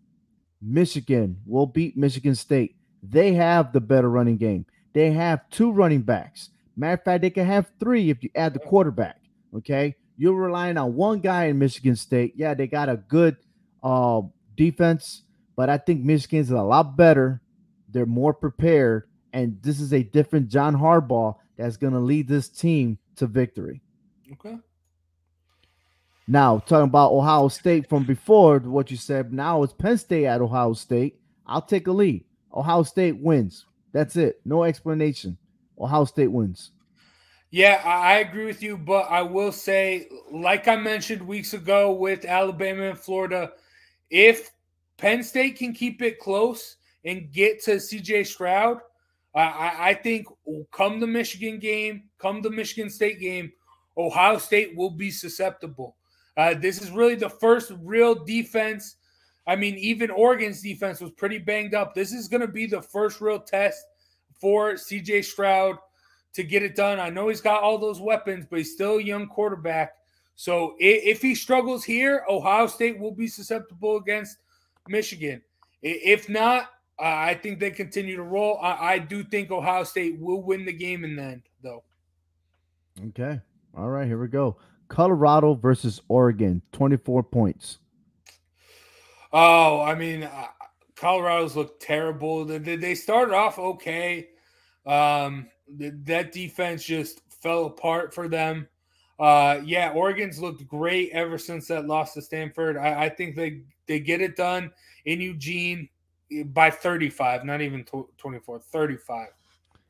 Michigan 0.62 1.38
will 1.46 1.66
beat 1.66 1.96
Michigan 1.96 2.34
State. 2.34 2.76
They 3.02 3.32
have 3.32 3.72
the 3.72 3.80
better 3.80 4.10
running 4.10 4.36
game. 4.36 4.66
They 4.92 5.10
have 5.12 5.48
two 5.50 5.72
running 5.72 6.02
backs. 6.02 6.50
Matter 6.76 6.94
of 6.94 7.04
fact, 7.04 7.22
they 7.22 7.30
can 7.30 7.46
have 7.46 7.70
three 7.80 8.10
if 8.10 8.22
you 8.22 8.28
add 8.34 8.52
the 8.52 8.58
quarterback. 8.58 9.16
Okay. 9.56 9.96
You're 10.18 10.34
relying 10.34 10.76
on 10.76 10.94
one 10.94 11.20
guy 11.20 11.46
in 11.46 11.58
Michigan 11.58 11.96
State. 11.96 12.34
Yeah, 12.36 12.52
they 12.52 12.66
got 12.66 12.90
a 12.90 12.96
good 12.96 13.36
uh, 13.86 14.20
defense, 14.56 15.22
but 15.54 15.70
I 15.70 15.78
think 15.78 16.02
Michigan's 16.02 16.50
a 16.50 16.60
lot 16.60 16.96
better. 16.96 17.40
They're 17.88 18.04
more 18.04 18.34
prepared. 18.34 19.04
And 19.32 19.62
this 19.62 19.80
is 19.80 19.92
a 19.92 20.02
different 20.02 20.48
John 20.48 20.74
Harbaugh 20.74 21.36
that's 21.56 21.76
going 21.76 21.92
to 21.92 22.00
lead 22.00 22.26
this 22.26 22.48
team 22.48 22.98
to 23.16 23.28
victory. 23.28 23.80
Okay. 24.32 24.56
Now, 26.26 26.58
talking 26.58 26.88
about 26.88 27.12
Ohio 27.12 27.46
State 27.46 27.88
from 27.88 28.02
before, 28.02 28.58
what 28.58 28.90
you 28.90 28.96
said, 28.96 29.32
now 29.32 29.62
it's 29.62 29.72
Penn 29.72 29.98
State 29.98 30.26
at 30.26 30.40
Ohio 30.40 30.72
State. 30.72 31.20
I'll 31.46 31.62
take 31.62 31.86
a 31.86 31.92
lead. 31.92 32.24
Ohio 32.52 32.82
State 32.82 33.18
wins. 33.18 33.66
That's 33.92 34.16
it. 34.16 34.40
No 34.44 34.64
explanation. 34.64 35.38
Ohio 35.78 36.06
State 36.06 36.32
wins. 36.32 36.72
Yeah, 37.52 37.80
I 37.84 38.18
agree 38.18 38.46
with 38.46 38.62
you, 38.64 38.76
but 38.76 39.08
I 39.08 39.22
will 39.22 39.52
say, 39.52 40.08
like 40.32 40.66
I 40.66 40.74
mentioned 40.74 41.22
weeks 41.22 41.54
ago 41.54 41.92
with 41.92 42.24
Alabama 42.24 42.82
and 42.90 42.98
Florida, 42.98 43.52
if 44.10 44.50
Penn 44.96 45.22
State 45.22 45.56
can 45.56 45.72
keep 45.72 46.02
it 46.02 46.18
close 46.18 46.76
and 47.04 47.30
get 47.32 47.62
to 47.64 47.72
CJ 47.72 48.26
Stroud, 48.26 48.80
I, 49.34 49.90
I 49.90 49.94
think 49.94 50.26
come 50.72 50.98
the 50.98 51.06
Michigan 51.06 51.58
game, 51.58 52.04
come 52.18 52.40
the 52.40 52.50
Michigan 52.50 52.88
State 52.88 53.20
game, 53.20 53.52
Ohio 53.96 54.38
State 54.38 54.76
will 54.76 54.90
be 54.90 55.10
susceptible. 55.10 55.96
Uh, 56.36 56.54
this 56.54 56.80
is 56.80 56.90
really 56.90 57.14
the 57.14 57.28
first 57.28 57.72
real 57.82 58.14
defense. 58.14 58.96
I 59.46 59.56
mean, 59.56 59.76
even 59.76 60.10
Oregon's 60.10 60.60
defense 60.60 61.00
was 61.00 61.12
pretty 61.12 61.38
banged 61.38 61.74
up. 61.74 61.94
This 61.94 62.12
is 62.12 62.28
going 62.28 62.40
to 62.40 62.48
be 62.48 62.66
the 62.66 62.82
first 62.82 63.20
real 63.20 63.38
test 63.38 63.84
for 64.40 64.72
CJ 64.72 65.24
Stroud 65.24 65.76
to 66.34 66.42
get 66.42 66.62
it 66.62 66.76
done. 66.76 66.98
I 66.98 67.10
know 67.10 67.28
he's 67.28 67.40
got 67.40 67.62
all 67.62 67.78
those 67.78 68.00
weapons, 68.00 68.46
but 68.48 68.58
he's 68.58 68.72
still 68.72 68.98
a 68.98 69.02
young 69.02 69.26
quarterback. 69.26 69.94
So 70.36 70.76
if, 70.78 71.22
he 71.22 71.34
struggles 71.34 71.82
here, 71.82 72.24
Ohio 72.28 72.66
State 72.66 72.98
will 72.98 73.14
be 73.14 73.26
susceptible 73.26 73.96
against 73.96 74.36
Michigan. 74.86 75.42
If 75.82 76.28
not, 76.28 76.64
uh, 76.98 77.04
I 77.04 77.34
think 77.34 77.58
they 77.58 77.70
continue 77.70 78.16
to 78.16 78.22
roll. 78.22 78.58
I, 78.60 78.94
I 78.94 78.98
do 78.98 79.24
think 79.24 79.50
Ohio 79.50 79.84
State 79.84 80.20
will 80.20 80.42
win 80.42 80.64
the 80.64 80.72
game 80.72 81.04
in 81.04 81.16
the 81.16 81.22
end, 81.22 81.42
though. 81.62 81.82
Okay. 83.08 83.40
All 83.76 83.88
right, 83.88 84.06
here 84.06 84.18
we 84.18 84.28
go. 84.28 84.56
Colorado 84.88 85.54
versus 85.54 86.00
Oregon, 86.08 86.62
24 86.72 87.22
points. 87.24 87.78
Oh, 89.32 89.80
I 89.80 89.94
mean, 89.94 90.22
uh, 90.22 90.46
Colorado's 90.94 91.56
looked 91.56 91.82
terrible. 91.82 92.44
They, 92.44 92.76
they 92.76 92.94
started 92.94 93.34
off 93.34 93.58
okay. 93.58 94.28
Um, 94.86 95.48
that 95.68 96.32
defense 96.32 96.84
just 96.84 97.20
fell 97.42 97.66
apart 97.66 98.14
for 98.14 98.28
them. 98.28 98.68
Uh, 99.18 99.60
yeah, 99.64 99.92
Oregon's 99.92 100.40
looked 100.40 100.66
great 100.66 101.10
ever 101.12 101.38
since 101.38 101.68
that 101.68 101.86
loss 101.86 102.14
to 102.14 102.22
Stanford. 102.22 102.76
I, 102.76 103.04
I 103.04 103.08
think 103.08 103.36
they 103.36 103.62
they 103.86 104.00
get 104.00 104.20
it 104.20 104.36
done 104.36 104.70
in 105.04 105.20
Eugene 105.20 105.88
by 106.46 106.70
35, 106.70 107.44
not 107.44 107.60
even 107.60 107.84
24, 108.18 108.58
35. 108.58 109.28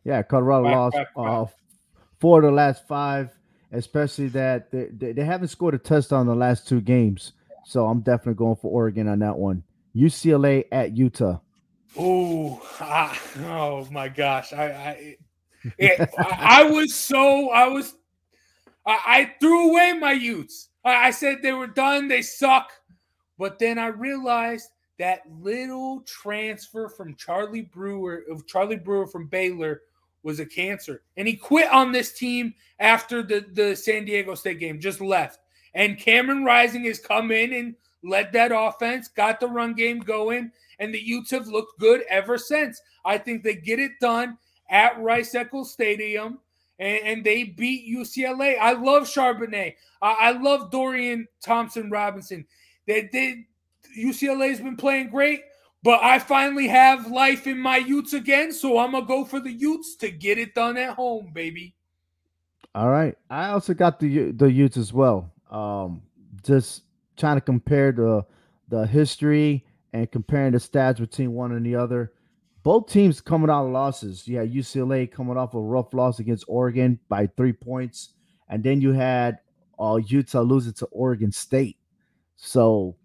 Yeah, 0.04 0.22
Colorado 0.22 0.64
back, 0.64 0.74
lost 0.76 0.94
back, 0.94 1.14
back. 1.14 1.26
Uh, 1.26 1.46
four 2.20 2.38
of 2.38 2.44
the 2.44 2.50
last 2.52 2.86
five 2.86 3.36
especially 3.72 4.28
that 4.28 4.70
they, 4.70 4.88
they, 4.92 5.12
they 5.12 5.24
haven't 5.24 5.48
scored 5.48 5.74
a 5.74 5.78
touchdown 5.78 6.26
the 6.26 6.34
last 6.34 6.68
two 6.68 6.80
games. 6.80 7.32
So 7.64 7.86
I'm 7.86 8.00
definitely 8.00 8.34
going 8.34 8.56
for 8.56 8.70
Oregon 8.70 9.08
on 9.08 9.18
that 9.20 9.36
one. 9.36 9.64
UCLA 9.94 10.64
at 10.70 10.96
Utah. 10.96 11.40
Oh, 11.98 12.60
oh 12.80 13.88
my 13.90 14.08
gosh! 14.08 14.52
I, 14.52 14.64
I, 14.64 15.16
it, 15.78 16.10
I, 16.18 16.60
I, 16.60 16.62
was 16.64 16.94
so 16.94 17.48
I 17.48 17.68
was, 17.68 17.94
I, 18.86 18.98
I 19.06 19.34
threw 19.40 19.70
away 19.70 19.92
my 19.92 20.12
Utes. 20.12 20.68
I, 20.84 21.08
I 21.08 21.10
said 21.10 21.38
they 21.42 21.52
were 21.52 21.66
done. 21.66 22.08
They 22.08 22.22
suck. 22.22 22.70
But 23.38 23.58
then 23.58 23.78
I 23.78 23.88
realized 23.88 24.68
that 24.98 25.22
little 25.40 26.00
transfer 26.02 26.88
from 26.88 27.16
Charlie 27.16 27.62
Brewer 27.62 28.22
of 28.30 28.46
Charlie 28.46 28.76
Brewer 28.76 29.06
from 29.06 29.26
Baylor 29.26 29.82
was 30.22 30.40
a 30.40 30.46
cancer. 30.46 31.02
And 31.16 31.28
he 31.28 31.36
quit 31.36 31.70
on 31.70 31.92
this 31.92 32.12
team 32.12 32.54
after 32.80 33.22
the, 33.22 33.44
the 33.52 33.76
San 33.76 34.04
Diego 34.04 34.34
State 34.34 34.58
game, 34.58 34.80
just 34.80 35.00
left. 35.00 35.38
And 35.74 35.98
Cameron 35.98 36.44
Rising 36.44 36.84
has 36.84 36.98
come 36.98 37.30
in 37.30 37.52
and 37.52 37.74
led 38.02 38.32
that 38.32 38.52
offense, 38.54 39.08
got 39.08 39.38
the 39.38 39.46
run 39.46 39.74
game 39.74 40.00
going, 40.00 40.50
and 40.78 40.92
the 40.92 41.00
Utes 41.00 41.30
have 41.30 41.46
looked 41.46 41.78
good 41.78 42.02
ever 42.08 42.38
since. 42.38 42.80
I 43.04 43.18
think 43.18 43.42
they 43.42 43.54
get 43.54 43.78
it 43.78 43.92
done 44.00 44.38
at 44.70 45.00
Rice 45.00 45.34
Eccles 45.34 45.72
Stadium. 45.72 46.38
And, 46.78 47.00
and, 47.04 47.24
they 47.24 47.44
beat 47.44 47.90
UCLA. 47.90 48.58
I 48.58 48.72
love 48.72 49.04
Charbonnet. 49.04 49.74
I, 50.02 50.12
I 50.12 50.30
love 50.32 50.70
Dorian 50.70 51.26
Thompson 51.42 51.90
Robinson. 51.90 52.46
They, 52.86 53.08
did. 53.10 53.38
UCLA 53.98 54.50
has 54.50 54.60
been 54.60 54.76
playing 54.76 55.08
great, 55.08 55.40
but 55.82 56.02
I 56.02 56.18
finally 56.18 56.68
have 56.68 57.10
life 57.10 57.46
in 57.46 57.58
my 57.58 57.78
Utes 57.78 58.12
again, 58.12 58.52
so 58.52 58.78
I'm 58.78 58.92
gonna 58.92 59.06
go 59.06 59.24
for 59.24 59.40
the 59.40 59.52
Utes 59.52 59.96
to 59.96 60.10
get 60.10 60.36
it 60.36 60.54
done 60.54 60.76
at 60.76 60.94
home, 60.94 61.30
baby. 61.32 61.74
All 62.74 62.90
right. 62.90 63.16
I 63.30 63.48
also 63.48 63.72
got 63.72 63.98
the 63.98 64.32
the 64.32 64.52
Utes 64.52 64.76
as 64.76 64.92
well. 64.92 65.32
Um, 65.50 66.02
just 66.42 66.82
trying 67.16 67.38
to 67.38 67.40
compare 67.40 67.92
the 67.92 68.26
the 68.68 68.86
history 68.86 69.64
and 69.92 70.10
comparing 70.10 70.52
the 70.52 70.58
stats 70.58 70.98
between 70.98 71.32
one 71.32 71.52
and 71.52 71.64
the 71.64 71.74
other. 71.74 72.12
Both 72.66 72.90
teams 72.90 73.20
coming 73.20 73.48
out 73.48 73.66
of 73.66 73.70
losses. 73.70 74.26
You 74.26 74.38
had 74.38 74.52
UCLA 74.52 75.08
coming 75.08 75.36
off 75.36 75.54
a 75.54 75.60
rough 75.60 75.94
loss 75.94 76.18
against 76.18 76.46
Oregon 76.48 76.98
by 77.08 77.28
three 77.28 77.52
points, 77.52 78.08
and 78.48 78.60
then 78.60 78.80
you 78.80 78.90
had 78.90 79.38
uh, 79.78 80.00
Utah 80.04 80.40
losing 80.40 80.72
to 80.72 80.86
Oregon 80.86 81.30
State. 81.30 81.76
So, 82.34 82.96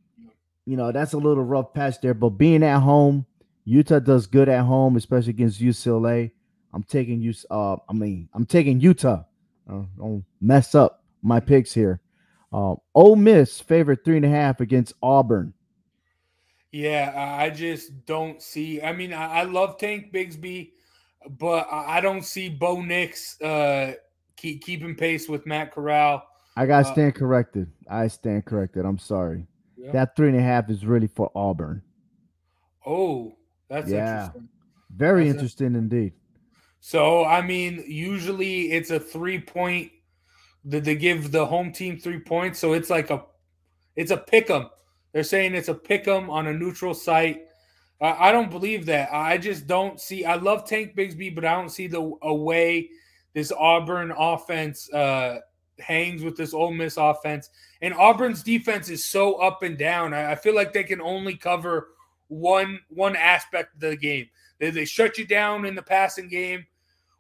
you 0.65 0.78
know 0.78 0.91
that's 0.91 1.13
a 1.13 1.17
little 1.19 1.43
rough 1.43 1.76
patch 1.76 2.02
there. 2.02 2.15
But 2.15 2.30
being 2.30 2.63
at 2.63 2.80
home, 2.80 3.28
Utah 3.63 4.00
does 4.00 4.26
good 4.26 4.50
at 4.50 4.63
home, 4.63 4.95
especially 4.95 5.30
against 5.30 5.62
UCLA. 5.62 6.32
I'm 6.74 6.82
taking 6.82 7.21
you. 7.21 7.36
Uh, 7.52 7.76
I 7.88 7.93
mean, 7.93 8.30
I'm 8.34 8.47
taking 8.47 8.80
Utah. 8.80 9.26
Uh, 9.71 9.84
don't 9.95 10.26
mess 10.41 10.74
up 10.74 11.04
my 11.21 11.39
picks 11.39 11.71
here. 11.71 12.02
Um, 12.52 12.78
Ole 12.95 13.15
Miss 13.15 13.60
favorite 13.60 14.04
three 14.04 14.17
and 14.17 14.26
a 14.26 14.30
half 14.30 14.60
against 14.60 14.93
Auburn. 15.04 15.54
Yeah, 16.72 17.12
I 17.16 17.50
just 17.50 18.06
don't 18.06 18.42
see. 18.42 18.82
I 18.82 18.94
mean, 18.94 19.14
I, 19.14 19.42
I 19.42 19.44
love 19.44 19.78
Tank 19.78 20.14
Bigsby, 20.14 20.72
but 21.38 21.68
I 21.70 22.00
don't 22.00 22.24
see 22.24 22.48
Bo 22.48 22.82
Nix 22.82 23.40
uh, 23.42 23.94
keep 24.38 24.64
keeping 24.64 24.96
pace 24.96 25.28
with 25.28 25.46
Matt 25.46 25.74
Corral. 25.74 26.24
I 26.56 26.66
gotta 26.66 26.88
uh, 26.88 26.92
stand 26.94 27.16
corrected. 27.16 27.70
I 27.90 28.08
stand 28.08 28.46
corrected. 28.46 28.86
I'm 28.86 28.98
sorry. 28.98 29.48
Yeah. 29.78 29.92
That 29.92 30.16
three 30.16 30.30
and 30.30 30.38
a 30.38 30.42
half 30.42 30.70
is 30.70 30.86
really 30.86 31.08
for 31.08 31.32
Auburn. 31.36 31.82
Oh, 32.86 33.36
that's 33.68 33.90
yeah. 33.90 34.26
interesting. 34.26 34.50
Very 34.96 35.26
that's 35.26 35.36
interesting 35.36 35.76
a- 35.76 35.80
indeed. 35.80 36.14
So 36.80 37.26
I 37.26 37.42
mean, 37.42 37.84
usually 37.86 38.72
it's 38.72 38.92
a 38.92 39.00
three 39.00 39.40
point 39.40 39.92
that 40.66 40.84
they 40.84 40.96
give 40.96 41.32
the 41.32 41.46
home 41.46 41.72
team 41.72 42.00
three 42.00 42.20
points. 42.20 42.60
So 42.60 42.74
it's 42.74 42.90
like 42.90 43.10
a 43.10 43.24
it's 43.96 44.12
a 44.12 44.18
pick 44.18 44.50
'em. 44.50 44.70
They're 45.13 45.24
saying 45.24 45.56
it's 45.56 45.67
a 45.67 45.74
pick 45.74 46.08
'em 46.08 46.30
on 46.30 46.47
a 46.47 46.54
neutral 46.54 46.93
site. 46.93 47.45
I, 48.00 48.30
I 48.30 48.32
don't 48.32 48.50
believe 48.50 48.86
that. 48.88 49.10
I 49.13 49.38
just 49.38 49.67
don't 49.67 50.00
see. 50.00 50.26
I 50.26 50.36
love 50.36 50.65
Tank 50.65 50.95
Bigsby, 50.95 51.36
but 51.36 51.45
I 51.45 51.54
don't 51.54 51.69
see 51.69 51.88
the 51.88 52.13
a 52.21 52.34
way 52.34 52.89
this 53.34 53.52
Auburn 53.52 54.12
offense 54.17 54.91
uh, 54.93 55.39
hangs 55.80 56.24
with 56.24 56.38
this 56.38 56.54
Ole 56.54 56.71
Miss 56.71 56.97
offense. 56.97 57.50
And 57.82 57.93
Auburn's 57.93 58.43
defense 58.43 58.89
is 58.89 59.04
so 59.04 59.36
up 59.36 59.63
and 59.63 59.78
down. 59.78 60.13
I, 60.13 60.32
I 60.32 60.36
feel 60.36 60.56
like 60.56 60.74
they 60.74 60.84
can 60.84 61.02
only 61.02 61.36
cover 61.36 61.89
one 62.28 62.80
one 62.89 63.15
aspect 63.15 63.76
of 63.76 63.82
the 63.82 63.95
game. 63.95 64.28
They, 64.60 64.69
they 64.69 64.86
shut 64.86 65.17
you 65.17 65.26
down 65.26 65.65
in 65.65 65.76
the 65.76 65.82
passing 65.82 66.28
game 66.28 66.65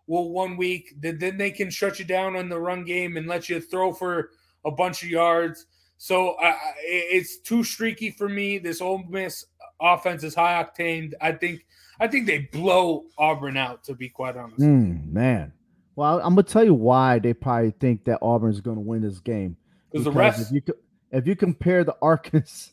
well 0.07 0.29
one 0.29 0.57
week. 0.57 0.93
Then, 0.99 1.17
then 1.17 1.37
they 1.37 1.51
can 1.51 1.69
shut 1.69 1.99
you 1.99 2.05
down 2.05 2.35
on 2.35 2.49
the 2.49 2.59
run 2.59 2.83
game 2.83 3.17
and 3.17 3.27
let 3.27 3.49
you 3.49 3.59
throw 3.59 3.93
for 3.93 4.31
a 4.65 4.71
bunch 4.71 5.03
of 5.03 5.09
yards. 5.09 5.65
So 6.01 6.31
uh, 6.31 6.55
it's 6.79 7.37
too 7.37 7.63
streaky 7.63 8.09
for 8.09 8.27
me. 8.27 8.57
This 8.57 8.81
Ole 8.81 9.03
Miss 9.07 9.45
offense 9.79 10.23
is 10.23 10.33
high 10.33 10.63
octane. 10.63 11.13
I 11.21 11.31
think 11.31 11.63
I 11.99 12.07
think 12.07 12.25
they 12.25 12.49
blow 12.51 13.05
Auburn 13.19 13.55
out. 13.55 13.83
To 13.83 13.93
be 13.93 14.09
quite 14.09 14.35
honest, 14.35 14.61
mm, 14.61 15.05
man. 15.11 15.53
Well, 15.95 16.17
I'm 16.17 16.33
gonna 16.33 16.41
tell 16.41 16.63
you 16.63 16.73
why 16.73 17.19
they 17.19 17.35
probably 17.35 17.69
think 17.79 18.05
that 18.05 18.17
Auburn 18.23 18.49
is 18.49 18.61
going 18.61 18.77
to 18.77 18.81
win 18.81 19.03
this 19.03 19.19
game. 19.19 19.55
Because 19.91 20.05
the 20.05 20.11
rest, 20.11 20.51
if 20.51 20.51
you 20.67 20.73
if 21.11 21.27
you 21.27 21.35
compare 21.35 21.83
the 21.83 21.95
Arkansas, 22.01 22.71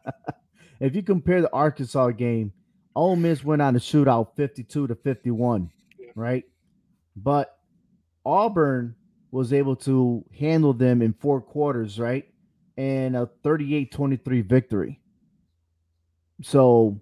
if 0.80 0.96
you 0.96 1.04
compare 1.04 1.40
the 1.40 1.52
Arkansas 1.52 2.10
game, 2.10 2.52
Ole 2.96 3.14
Miss 3.14 3.44
went 3.44 3.62
on 3.62 3.76
a 3.76 3.78
shootout, 3.78 4.34
52 4.34 4.88
to 4.88 4.96
51, 4.96 5.70
yeah. 5.96 6.08
right? 6.16 6.42
But 7.14 7.56
Auburn 8.26 8.96
was 9.30 9.52
able 9.52 9.76
to 9.76 10.24
handle 10.36 10.72
them 10.72 11.02
in 11.02 11.12
four 11.12 11.40
quarters, 11.40 12.00
right? 12.00 12.26
And 12.78 13.14
a 13.16 13.28
38 13.42 13.92
23 13.92 14.40
victory. 14.40 15.00
So, 16.42 17.00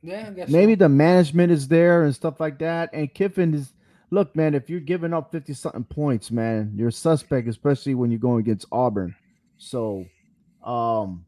yeah, 0.00 0.30
maybe 0.48 0.74
so. 0.74 0.78
the 0.78 0.88
management 0.88 1.50
is 1.50 1.68
there 1.68 2.04
and 2.04 2.14
stuff 2.14 2.38
like 2.38 2.60
that. 2.60 2.90
And 2.92 3.12
Kiffin 3.12 3.52
is, 3.54 3.72
look, 4.10 4.36
man, 4.36 4.54
if 4.54 4.70
you're 4.70 4.80
giving 4.80 5.12
up 5.12 5.32
50 5.32 5.54
something 5.54 5.84
points, 5.84 6.30
man, 6.30 6.72
you're 6.76 6.88
a 6.88 6.92
suspect, 6.92 7.48
especially 7.48 7.94
when 7.94 8.10
you're 8.10 8.20
going 8.20 8.40
against 8.40 8.66
Auburn. 8.70 9.16
So, 9.58 10.06
um, 10.62 11.26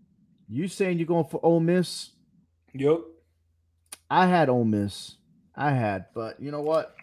you 0.48 0.68
saying 0.68 0.98
you're 0.98 1.06
going 1.06 1.26
for 1.26 1.44
Ole 1.44 1.60
Miss? 1.60 2.10
Yep. 2.74 3.00
I 4.08 4.26
had 4.26 4.48
Ole 4.48 4.64
Miss. 4.64 5.16
I 5.56 5.72
had, 5.72 6.06
but 6.14 6.40
you 6.40 6.50
know 6.52 6.60
what? 6.60 6.94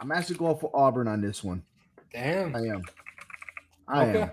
I'm 0.00 0.12
actually 0.12 0.36
going 0.36 0.58
for 0.58 0.70
Auburn 0.74 1.08
on 1.08 1.20
this 1.20 1.42
one. 1.42 1.62
Damn. 2.12 2.54
I 2.54 2.58
am. 2.58 2.82
I 3.88 4.06
okay. 4.06 4.20
am. 4.22 4.30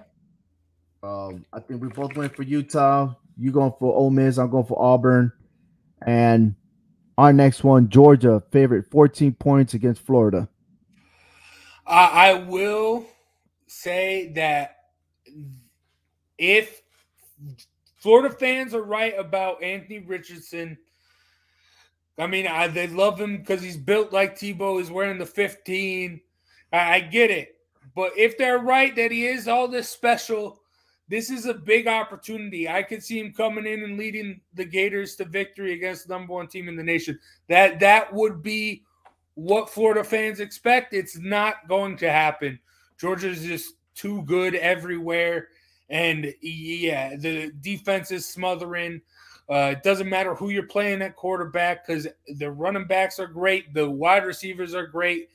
Um, 1.01 1.45
I 1.53 1.59
think 1.59 1.81
we 1.81 1.87
both 1.89 2.15
went 2.15 2.35
for 2.35 2.43
Utah. 2.43 3.13
You 3.37 3.51
going 3.51 3.73
for 3.79 3.95
Ole 3.95 4.09
Miss. 4.09 4.37
I'm 4.37 4.49
going 4.49 4.65
for 4.65 4.81
Auburn. 4.81 5.31
And 6.05 6.55
our 7.17 7.31
next 7.33 7.63
one, 7.63 7.89
Georgia, 7.89 8.43
favorite 8.51 8.89
14 8.91 9.33
points 9.33 9.73
against 9.73 10.01
Florida. 10.01 10.49
I 11.87 12.33
will 12.33 13.07
say 13.65 14.31
that 14.35 14.77
if 16.37 16.81
Florida 17.97 18.33
fans 18.33 18.75
are 18.75 18.83
right 18.83 19.17
about 19.17 19.63
Anthony 19.63 19.99
Richardson 19.99 20.77
I 22.19 22.27
mean, 22.27 22.47
I, 22.47 22.67
they 22.67 22.87
love 22.87 23.19
him 23.19 23.37
because 23.37 23.61
he's 23.61 23.77
built 23.77 24.11
like 24.11 24.37
Tebow. 24.37 24.77
He's 24.77 24.91
wearing 24.91 25.17
the 25.17 25.25
15. 25.25 26.19
I, 26.73 26.95
I 26.95 26.99
get 26.99 27.31
it. 27.31 27.55
But 27.95 28.11
if 28.17 28.37
they're 28.37 28.59
right 28.59 28.95
that 28.95 29.11
he 29.11 29.25
is 29.25 29.47
all 29.47 29.67
this 29.67 29.89
special, 29.89 30.61
this 31.09 31.31
is 31.31 31.45
a 31.47 31.53
big 31.53 31.87
opportunity. 31.87 32.69
I 32.69 32.83
could 32.83 33.03
see 33.03 33.19
him 33.19 33.33
coming 33.33 33.65
in 33.65 33.83
and 33.83 33.97
leading 33.97 34.41
the 34.53 34.65
Gators 34.65 35.15
to 35.15 35.25
victory 35.25 35.73
against 35.73 36.07
the 36.07 36.13
number 36.13 36.33
one 36.33 36.47
team 36.47 36.69
in 36.69 36.75
the 36.75 36.83
nation. 36.83 37.19
That 37.47 37.79
that 37.79 38.13
would 38.13 38.43
be 38.43 38.83
what 39.33 39.69
Florida 39.69 40.03
fans 40.03 40.39
expect. 40.39 40.93
It's 40.93 41.17
not 41.17 41.67
going 41.67 41.97
to 41.97 42.11
happen. 42.11 42.59
Georgia's 42.99 43.43
just 43.43 43.73
too 43.95 44.21
good 44.23 44.53
everywhere. 44.55 45.47
And 45.89 46.33
yeah, 46.41 47.15
the 47.15 47.51
defense 47.61 48.11
is 48.11 48.27
smothering. 48.27 49.01
Uh, 49.49 49.73
it 49.75 49.81
doesn't 49.81 50.09
matter 50.09 50.35
who 50.35 50.49
you're 50.49 50.67
playing 50.67 51.01
at 51.01 51.15
quarterback 51.15 51.87
because 51.87 52.07
the 52.35 52.51
running 52.51 52.85
backs 52.85 53.17
are 53.17 53.27
great, 53.27 53.73
the 53.73 53.89
wide 53.89 54.25
receivers 54.25 54.75
are 54.75 54.85
great. 54.85 55.29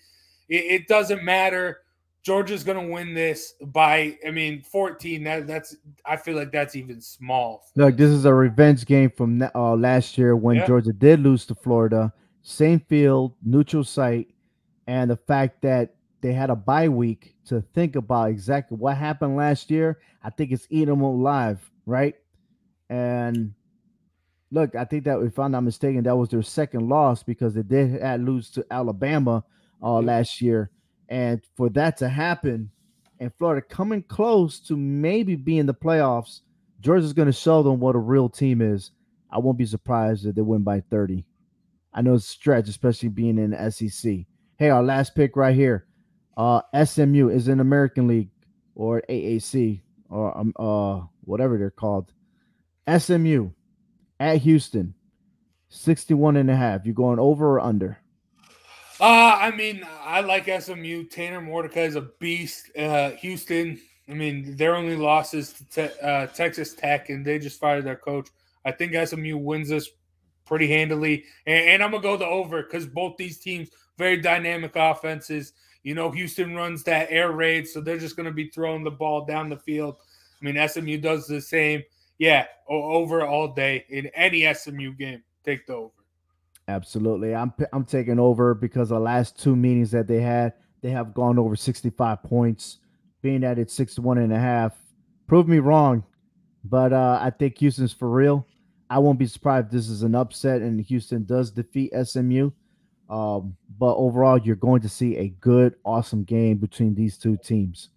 It, 0.49 0.83
it 0.83 0.89
doesn't 0.89 1.25
matter. 1.25 1.81
Georgia's 2.25 2.65
going 2.65 2.87
to 2.87 2.93
win 2.93 3.13
this 3.13 3.53
by, 3.67 4.19
I 4.27 4.31
mean, 4.31 4.63
14. 4.63 5.23
That, 5.25 5.47
that's, 5.47 5.77
I 6.07 6.17
feel 6.17 6.37
like 6.37 6.51
that's 6.51 6.75
even 6.75 7.01
small. 7.01 7.65
Look, 7.77 7.99
this 7.99 8.11
is 8.11 8.25
a 8.25 8.33
revenge 8.33 8.87
game 8.87 9.11
from 9.11 9.43
uh, 9.55 9.77
last 9.77 10.17
year 10.17 10.35
when 10.35 10.57
yeah. 10.57 10.67
Georgia 10.67 10.93
did 10.93 11.21
lose 11.21 11.45
to 11.47 11.55
Florida. 11.55 12.13
Same 12.43 12.81
field, 12.81 13.35
neutral 13.45 13.85
site, 13.85 14.29
and 14.87 15.11
the 15.11 15.17
fact 15.17 15.63
that 15.63 15.95
they 16.25 16.33
had 16.33 16.49
a 16.49 16.57
bye 16.57 16.89
week 16.89 17.35
to 17.45 17.63
think 17.75 17.97
about 17.97 18.31
exactly 18.31 18.79
what 18.79 18.97
happened 18.97 19.37
last 19.37 19.71
year. 19.71 19.99
I 20.23 20.31
think 20.31 20.53
it's 20.53 20.67
eating 20.71 20.89
them 20.89 21.03
alive, 21.03 21.71
right? 21.85 22.15
And 22.89 23.53
look, 24.51 24.75
I 24.75 24.87
think 24.87 25.05
that 25.05 25.21
if 25.21 25.39
I'm 25.39 25.53
not 25.53 25.61
mistaken, 25.61 26.03
that 26.05 26.17
was 26.17 26.31
their 26.31 26.43
second 26.43 26.89
loss 26.89 27.23
because 27.23 27.53
they 27.53 27.63
did 27.63 28.01
lose 28.23 28.49
to 28.53 28.65
Alabama 28.71 29.45
uh, 29.83 30.01
last 30.01 30.41
year, 30.41 30.71
and 31.09 31.43
for 31.57 31.69
that 31.71 31.97
to 31.99 32.09
happen, 32.09 32.71
and 33.21 33.33
Florida 33.39 33.65
coming 33.67 34.03
close 34.03 34.61
to 34.61 34.77
maybe 34.77 35.37
being 35.37 35.67
the 35.67 35.75
playoffs, 35.75 36.41
Georgia's 36.81 37.13
going 37.13 37.27
to 37.27 37.33
show 37.33 37.63
them 37.63 37.81
what 37.81 37.95
a 37.95 37.99
real 37.99 38.29
team 38.29 38.61
is. 38.61 38.91
I 39.31 39.39
won't 39.39 39.59
be 39.59 39.67
surprised 39.67 40.27
if 40.27 40.35
they 40.35 40.43
win 40.43 40.63
by 40.63 40.81
30. 40.81 41.25
I 41.93 42.03
know 42.03 42.15
it's 42.15 42.27
a 42.27 42.29
stretch, 42.29 42.69
especially 42.69 43.09
being 43.09 43.39
in 43.39 43.71
SEC. 43.71 44.27
Hey, 44.59 44.71
our 44.71 44.83
last 44.83 45.15
pick 45.15 45.37
right 45.37 45.55
here. 45.55 45.87
Uh, 46.37 46.61
SMU 46.85 47.29
is 47.29 47.49
in 47.49 47.61
American 47.61 48.09
League 48.09 48.31
or 48.75 49.03
AAC 49.09 49.81
or 50.11 50.37
um, 50.37 50.53
uh 50.57 51.01
whatever 51.23 51.57
they're 51.57 51.71
called. 51.71 52.13
SMU 52.99 53.51
at 54.21 54.39
Houston, 54.39 54.95
61 55.69 56.37
and 56.37 56.51
a 56.51 56.57
half. 56.57 56.87
You 56.87 56.93
going 56.93 57.19
over 57.19 57.55
or 57.55 57.61
under? 57.61 57.99
Uh, 59.01 59.39
I 59.41 59.51
mean, 59.51 59.85
I 60.03 60.21
like 60.21 60.45
SMU. 60.47 61.05
Tanner 61.05 61.41
Mordecai 61.41 61.83
is 61.83 61.97
a 61.97 62.03
beast. 62.21 62.71
Uh, 62.77 63.11
Houston, 63.11 63.81
I 64.09 64.15
mean, 64.15 64.57
their 64.57 64.77
only 64.77 64.97
losses 64.97 65.53
to 65.53 65.65
te- 65.65 66.01
uh, 66.01 66.27
Texas 66.29 66.75
Tech, 66.75 67.09
and 67.11 67.27
they 67.27 67.39
just 67.39 67.59
fired 67.59 67.85
their 67.85 67.97
coach. 67.97 68.29
I 68.65 68.71
think 68.71 68.95
SMU 68.95 69.37
wins 69.37 69.69
this 69.69 69.91
pretty 70.47 70.69
handily, 70.69 71.25
and, 71.47 71.69
and 71.71 71.83
I'm 71.83 71.91
gonna 71.91 72.03
go 72.03 72.17
the 72.17 72.27
over 72.27 72.63
because 72.63 72.87
both 72.87 73.17
these 73.17 73.39
teams 73.39 73.71
very 73.99 74.21
dynamic 74.21 74.73
offenses. 74.77 75.53
You 75.83 75.95
know, 75.95 76.11
Houston 76.11 76.55
runs 76.55 76.83
that 76.85 77.09
air 77.11 77.33
raid, 77.33 77.69
so 77.69 77.81
they're 77.81 77.99
just 77.99 78.17
gonna 78.17 78.33
be 78.33 78.49
throwing 78.49 78.85
the 78.85 78.91
ball 78.91 79.25
down 79.25 79.49
the 79.49 79.59
field. 79.59 79.97
I 80.41 80.45
mean, 80.45 80.69
SMU 80.69 80.99
does 80.99 81.27
the 81.27 81.41
same. 81.41 81.83
Yeah, 82.19 82.47
over 82.69 83.27
all 83.27 83.49
day 83.49 83.85
in 83.89 84.07
any 84.15 84.53
SMU 84.55 84.93
game. 84.93 85.23
Take 85.45 85.67
the 85.67 85.75
over. 85.75 86.04
Absolutely. 86.69 87.35
I'm 87.35 87.53
I'm 87.73 87.85
taking 87.85 88.19
over 88.19 88.55
because 88.55 88.89
the 88.89 88.99
last 88.99 89.39
two 89.39 89.55
meetings 89.55 89.91
that 89.91 90.07
they 90.07 90.21
had, 90.21 90.55
they 90.81 90.91
have 90.91 91.13
gone 91.13 91.39
over 91.39 91.57
65 91.57 92.23
points, 92.23 92.79
being 93.23 93.41
that 93.41 93.59
it's 93.59 93.75
61 93.75 94.19
and 94.19 94.33
a 94.33 94.39
half. 94.39 94.75
Prove 95.27 95.47
me 95.47 95.59
wrong, 95.59 96.05
but 96.65 96.93
uh, 96.93 97.19
I 97.21 97.31
think 97.31 97.59
Houston's 97.59 97.93
for 97.93 98.09
real. 98.09 98.47
I 98.89 98.99
won't 98.99 99.19
be 99.19 99.27
surprised 99.27 99.67
if 99.67 99.73
this 99.73 99.89
is 99.89 100.03
an 100.03 100.15
upset 100.15 100.61
and 100.61 100.81
Houston 100.81 101.25
does 101.25 101.51
defeat 101.51 101.93
SMU. 102.03 102.51
Um, 103.09 103.57
but 103.79 103.95
overall, 103.97 104.39
you're 104.39 104.57
going 104.57 104.81
to 104.83 104.89
see 104.89 105.17
a 105.17 105.29
good, 105.29 105.75
awesome 105.85 106.25
game 106.25 106.59
between 106.59 106.95
these 106.95 107.19
two 107.19 107.37
teams. 107.37 107.91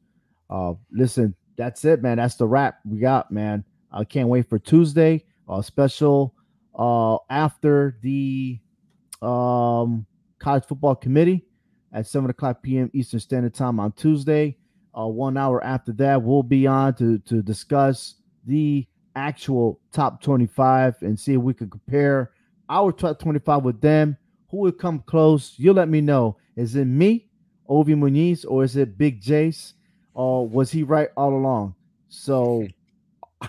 Uh, 0.49 0.73
listen, 0.91 1.35
that's 1.55 1.85
it, 1.85 2.01
man. 2.01 2.17
That's 2.17 2.35
the 2.35 2.47
wrap 2.47 2.79
we 2.85 2.99
got, 2.99 3.31
man. 3.31 3.63
I 3.91 4.03
can't 4.03 4.29
wait 4.29 4.49
for 4.49 4.59
Tuesday, 4.59 5.23
a 5.49 5.63
special 5.63 6.33
uh, 6.77 7.17
after 7.29 7.97
the 8.01 8.59
um, 9.21 10.05
college 10.39 10.65
football 10.65 10.95
committee 10.95 11.43
at 11.91 12.07
7 12.07 12.29
o'clock 12.29 12.61
p.m. 12.61 12.89
Eastern 12.93 13.19
Standard 13.19 13.53
Time 13.53 13.79
on 13.79 13.91
Tuesday. 13.93 14.57
Uh, 14.97 15.07
one 15.07 15.37
hour 15.37 15.63
after 15.63 15.91
that, 15.93 16.21
we'll 16.21 16.43
be 16.43 16.67
on 16.67 16.93
to, 16.95 17.19
to 17.19 17.41
discuss 17.41 18.15
the 18.45 18.87
actual 19.15 19.79
top 19.91 20.21
25 20.21 20.95
and 21.01 21.19
see 21.19 21.33
if 21.33 21.41
we 21.41 21.53
can 21.53 21.69
compare 21.69 22.31
our 22.69 22.91
top 22.91 23.19
25 23.19 23.63
with 23.63 23.81
them. 23.81 24.17
Who 24.49 24.57
will 24.57 24.71
come 24.71 24.99
close? 24.99 25.53
You'll 25.57 25.75
let 25.75 25.89
me 25.89 26.01
know. 26.01 26.37
Is 26.55 26.75
it 26.75 26.85
me, 26.85 27.27
Ovi 27.69 27.95
Muniz, 27.95 28.45
or 28.47 28.63
is 28.63 28.75
it 28.75 28.97
Big 28.97 29.21
Jace? 29.21 29.73
Or 30.13 30.47
was 30.47 30.71
he 30.71 30.83
right 30.83 31.09
all 31.15 31.35
along? 31.35 31.75
So 32.09 32.67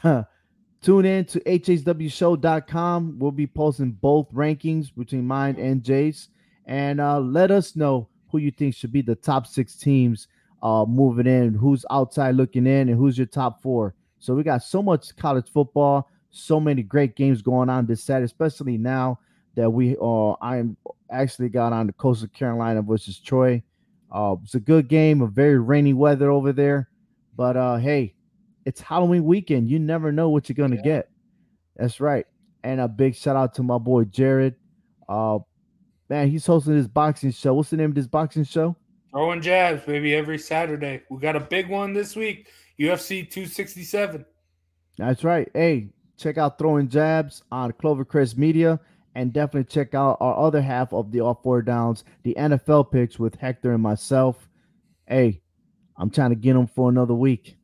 Tune 0.81 1.05
in 1.05 1.25
to 1.27 1.41
hhwshow.com. 1.41 3.19
We'll 3.19 3.31
be 3.33 3.47
posting 3.47 3.93
both 3.93 4.33
rankings 4.33 4.95
between 4.97 5.27
mine 5.27 5.57
and 5.59 5.83
Jay's. 5.83 6.29
And 6.67 7.01
uh, 7.01 7.19
let 7.19 7.51
us 7.51 7.75
know 7.75 8.09
who 8.31 8.39
you 8.39 8.51
think 8.51 8.75
should 8.75 8.93
be 8.93 9.03
the 9.03 9.15
top 9.15 9.47
six 9.47 9.75
teams 9.75 10.29
uh, 10.63 10.85
moving 10.87 11.27
in, 11.27 11.55
who's 11.55 11.85
outside 11.91 12.35
looking 12.35 12.67
in, 12.67 12.89
and 12.89 12.99
who's 12.99 13.17
your 13.17 13.27
top 13.27 13.63
four. 13.63 13.95
So 14.19 14.35
we 14.35 14.43
got 14.43 14.63
so 14.63 14.83
much 14.83 15.17
college 15.17 15.49
football, 15.49 16.09
so 16.31 16.61
many 16.61 16.83
great 16.83 17.17
games 17.17 17.43
going 17.43 17.71
on 17.71 17.87
this 17.87 18.03
Saturday, 18.03 18.27
especially 18.27 18.77
now 18.77 19.19
that 19.55 19.71
we 19.71 19.97
uh 20.01 20.35
I'm 20.41 20.77
actually 21.11 21.49
got 21.49 21.73
on 21.73 21.87
the 21.87 21.93
Coastal 21.93 22.29
Carolina 22.29 22.83
versus 22.83 23.19
Troy. 23.19 23.63
Uh, 24.11 24.37
it's 24.43 24.55
a 24.55 24.61
good 24.61 24.89
game, 24.89 25.23
a 25.23 25.27
very 25.27 25.59
rainy 25.59 25.93
weather 25.93 26.31
over 26.31 26.53
there. 26.53 26.89
But 27.37 27.57
uh, 27.57 27.77
hey, 27.77 28.15
it's 28.69 28.83
Halloween 28.83 29.25
weekend. 29.25 29.71
You 29.71 29.79
never 29.79 30.13
know 30.13 30.29
what 30.29 30.49
you're 30.49 30.55
gonna 30.55 30.77
yeah. 30.77 30.83
get. 30.83 31.11
That's 31.77 32.01
right. 32.01 32.27
And 32.63 32.81
a 32.81 32.87
big 32.87 33.15
shout 33.15 33.35
out 33.35 33.55
to 33.55 33.63
my 33.63 33.79
boy 33.79 34.05
Jared. 34.05 34.57
Uh 35.09 35.39
man, 36.11 36.29
he's 36.29 36.45
hosting 36.45 36.77
this 36.77 36.87
boxing 36.87 37.33
show. 37.33 37.55
What's 37.55 37.71
the 37.71 37.79
name 37.79 37.91
of 37.91 37.95
this 37.95 38.07
boxing 38.07 38.45
show? 38.45 38.77
Throwing 39.11 39.41
jabs, 39.41 39.83
baby, 39.87 40.15
every 40.15 40.37
Saturday. 40.37 41.03
We 41.09 41.19
got 41.19 41.35
a 41.35 41.41
big 41.41 41.71
one 41.71 41.95
this 41.95 42.15
week. 42.15 42.49
UFC 42.79 43.29
267. 43.29 44.25
That's 44.99 45.25
right. 45.25 45.49
Hey, 45.55 45.89
check 46.19 46.37
out 46.37 46.59
Throwing 46.59 46.89
Jabs 46.89 47.43
on 47.51 47.73
Clovercrest 47.73 48.37
Media 48.37 48.79
and 49.15 49.33
definitely 49.33 49.65
check 49.65 49.95
out 49.95 50.19
our 50.21 50.39
other 50.39 50.61
half 50.61 50.93
of 50.93 51.11
the 51.11 51.23
All 51.23 51.41
Four 51.43 51.63
Downs, 51.63 52.05
the 52.23 52.37
NFL 52.39 52.93
picks 52.93 53.19
with 53.19 53.35
Hector 53.37 53.73
and 53.73 53.83
myself. 53.83 54.49
Hey, 55.07 55.41
I'm 55.97 56.11
trying 56.11 56.31
to 56.31 56.37
get 56.37 56.53
them 56.53 56.67
for 56.67 56.91
another 56.91 57.15
week. 57.15 57.58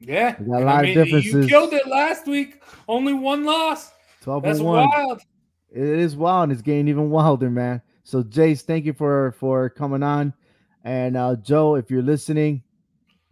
Yeah, 0.00 0.36
we 0.38 0.46
got 0.46 0.62
a 0.62 0.64
lot 0.64 0.78
I 0.78 0.82
mean, 0.82 0.98
of 0.98 1.04
differences. 1.04 1.34
You 1.34 1.48
killed 1.48 1.72
it 1.72 1.86
last 1.86 2.26
week. 2.26 2.62
Only 2.86 3.12
one 3.12 3.44
loss. 3.44 3.90
Twelve 4.20 4.44
That's 4.44 4.60
one. 4.60 4.88
wild. 4.88 5.20
It 5.70 5.82
is 5.82 6.16
wild. 6.16 6.44
and 6.44 6.52
It's 6.52 6.62
getting 6.62 6.88
even 6.88 7.10
wilder, 7.10 7.50
man. 7.50 7.82
So, 8.04 8.22
Jace, 8.22 8.62
thank 8.62 8.84
you 8.84 8.92
for 8.92 9.34
for 9.38 9.68
coming 9.70 10.02
on. 10.02 10.32
And 10.84 11.16
uh, 11.16 11.36
Joe, 11.36 11.74
if 11.74 11.90
you're 11.90 12.02
listening, 12.02 12.62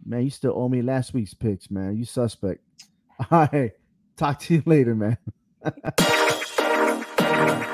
man, 0.05 0.23
you 0.23 0.29
still 0.29 0.53
owe 0.55 0.69
me 0.69 0.81
last 0.81 1.13
week's 1.13 1.33
picks, 1.33 1.71
man. 1.71 1.97
You 1.97 2.05
suspect. 2.05 2.61
All 3.31 3.47
right. 3.51 3.71
Talk 4.17 4.39
to 4.41 4.55
you 4.55 4.63
later, 4.65 4.95
man. 4.95 5.17